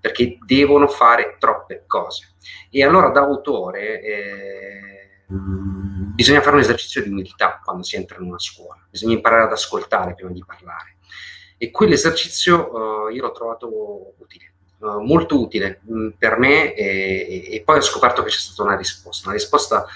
[0.00, 2.36] perché devono fare troppe cose.
[2.70, 4.97] E allora da autore eh,
[5.30, 9.52] bisogna fare un esercizio di umiltà quando si entra in una scuola, bisogna imparare ad
[9.52, 10.96] ascoltare prima di parlare.
[11.58, 17.48] E quell'esercizio uh, io l'ho trovato utile uh, molto utile mh, mm, per me e,
[17.50, 19.86] e, poi ho scoperto che c'è stata una risposta, una risposta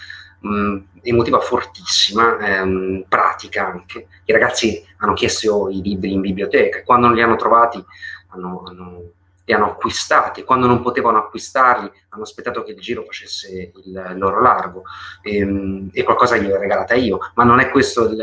[0.41, 4.09] mh, mm, emotiva fortissima, ehm, pratica anche.
[4.25, 7.83] I ragazzi hanno chiesto i libri in biblioteca e quando non li hanno trovati
[8.29, 9.13] hanno, hanno,
[9.53, 14.83] hanno acquistati, quando non potevano acquistarli hanno aspettato che il giro facesse il loro largo.
[15.23, 18.19] E, ehm, e qualcosa gli ho regalata io, ma non è questo il,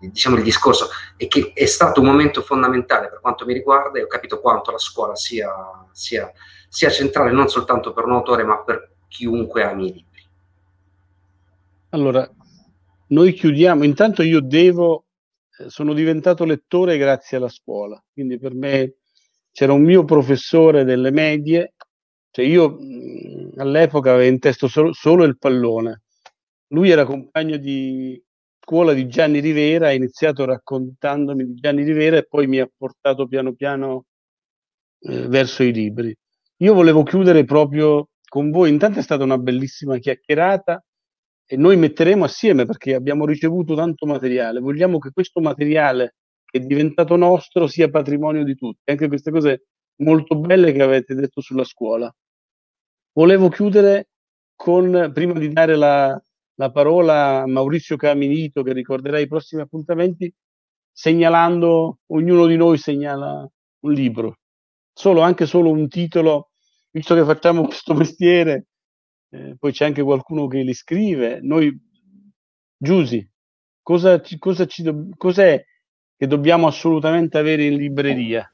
[0.00, 0.88] il, diciamo, il discorso.
[1.16, 4.70] È che è stato un momento fondamentale per quanto mi riguarda e ho capito quanto
[4.70, 5.52] la scuola sia,
[5.92, 6.30] sia,
[6.68, 10.28] sia centrale non soltanto per un autore ma per chiunque ami i libri.
[11.90, 12.28] Allora,
[13.08, 15.06] noi chiudiamo, intanto io devo,
[15.58, 18.94] eh, sono diventato lettore grazie alla scuola, quindi per me
[19.60, 21.74] c'era un mio professore delle medie,
[22.30, 22.78] cioè io
[23.56, 26.04] all'epoca avevo in testa solo, solo il pallone,
[26.68, 28.18] lui era compagno di
[28.58, 33.26] scuola di Gianni Rivera, ha iniziato raccontandomi di Gianni Rivera e poi mi ha portato
[33.26, 34.06] piano piano
[35.00, 36.16] eh, verso i libri.
[36.60, 40.82] Io volevo chiudere proprio con voi, intanto è stata una bellissima chiacchierata
[41.44, 46.14] e noi metteremo assieme perché abbiamo ricevuto tanto materiale, vogliamo che questo materiale
[46.50, 51.40] è diventato nostro sia patrimonio di tutti, anche queste cose molto belle che avete detto
[51.40, 52.12] sulla scuola.
[53.12, 54.08] Volevo chiudere
[54.54, 56.20] con, prima di dare la,
[56.54, 60.32] la parola a Maurizio Caminito che ricorderà i prossimi appuntamenti,
[60.92, 63.48] segnalando, ognuno di noi segnala
[63.80, 64.38] un libro,
[64.92, 66.50] solo anche solo un titolo,
[66.90, 68.66] visto che facciamo questo mestiere,
[69.30, 71.40] eh, poi c'è anche qualcuno che li scrive.
[71.40, 71.74] Noi,
[72.76, 73.28] Giusi,
[73.82, 74.82] cosa, cosa ci,
[75.16, 75.62] cos'è
[76.20, 78.46] che dobbiamo assolutamente avere in libreria?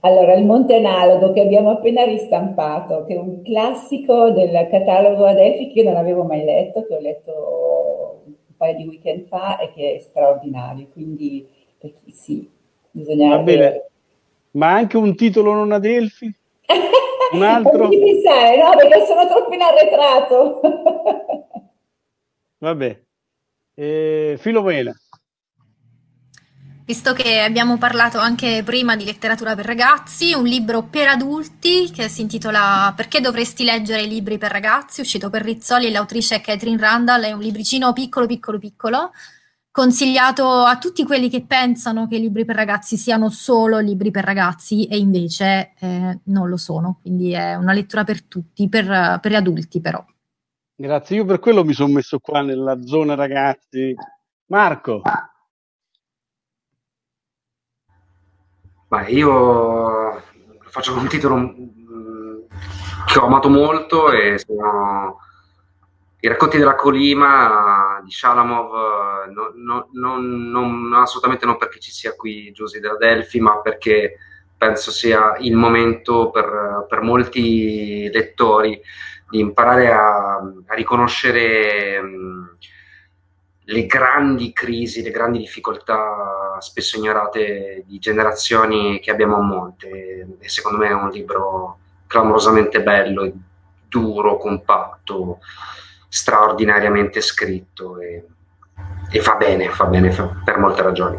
[0.00, 5.72] Allora, il Monte Analogo che abbiamo appena ristampato, che è un classico del catalogo Adelphi
[5.72, 9.72] che io non avevo mai letto, che ho letto un paio di weekend fa e
[9.72, 11.48] che è straordinario, quindi
[11.78, 12.46] per chi sì,
[12.90, 13.36] bisogna...
[13.36, 13.86] Va bene,
[14.50, 16.30] ma anche un titolo non Adelphi?
[17.32, 17.88] Un altro?
[17.88, 20.60] non pensare, no, perché sono troppo in arretrato.
[22.58, 23.00] Vabbè.
[23.74, 24.94] Eh, Filomena.
[26.86, 32.08] Visto che abbiamo parlato anche prima di letteratura per ragazzi, un libro per adulti che
[32.08, 36.40] si intitola Perché dovresti leggere i libri per ragazzi, uscito per Rizzoli e l'autrice è
[36.40, 39.10] Catherine Randall, è un libricino piccolo, piccolo, piccolo,
[39.72, 44.22] consigliato a tutti quelli che pensano che i libri per ragazzi siano solo libri per
[44.22, 49.34] ragazzi e invece eh, non lo sono, quindi è una lettura per tutti, per, per
[49.34, 50.04] adulti però.
[50.76, 53.92] Grazie, io per quello mi sono messo qua nella zona ragazzi.
[54.46, 55.02] Marco.
[58.88, 60.22] Beh, io
[60.68, 62.38] faccio con un titolo mm,
[63.04, 65.18] che ho amato molto e sono
[66.20, 72.14] i racconti della Colima di Shalamov, no, no, non, non, assolutamente non perché ci sia
[72.14, 74.18] qui Giusy della Delphi, ma perché
[74.56, 78.80] penso sia il momento per, per molti lettori
[79.28, 82.56] di imparare a, a riconoscere mh,
[83.68, 90.36] le grandi crisi, le grandi difficoltà spesso ignorate di generazioni che abbiamo a monte.
[90.38, 93.30] E secondo me è un libro clamorosamente bello,
[93.88, 95.38] duro, compatto,
[96.08, 98.24] straordinariamente scritto e,
[99.10, 101.18] e fa bene, fa bene fa, per molte ragioni.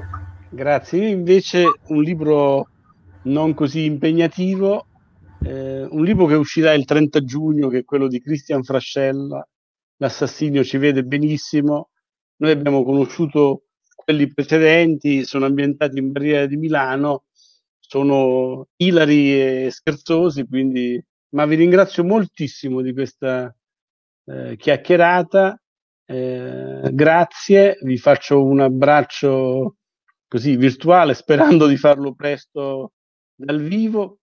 [0.49, 0.99] Grazie.
[0.99, 2.69] Io invece un libro
[3.23, 4.85] non così impegnativo,
[5.43, 9.45] eh, un libro che uscirà il 30 giugno, che è quello di Cristian Frascella,
[9.99, 11.89] L'assassinio ci vede benissimo,
[12.38, 13.63] noi abbiamo conosciuto
[13.95, 17.25] quelli precedenti, sono ambientati in Barriera di Milano,
[17.79, 23.53] sono ilari e scherzosi, quindi, ma vi ringrazio moltissimo di questa
[24.25, 25.61] eh, chiacchierata.
[26.05, 29.75] Eh, grazie, vi faccio un abbraccio
[30.27, 32.93] così virtuale, sperando di farlo presto
[33.35, 34.16] dal vivo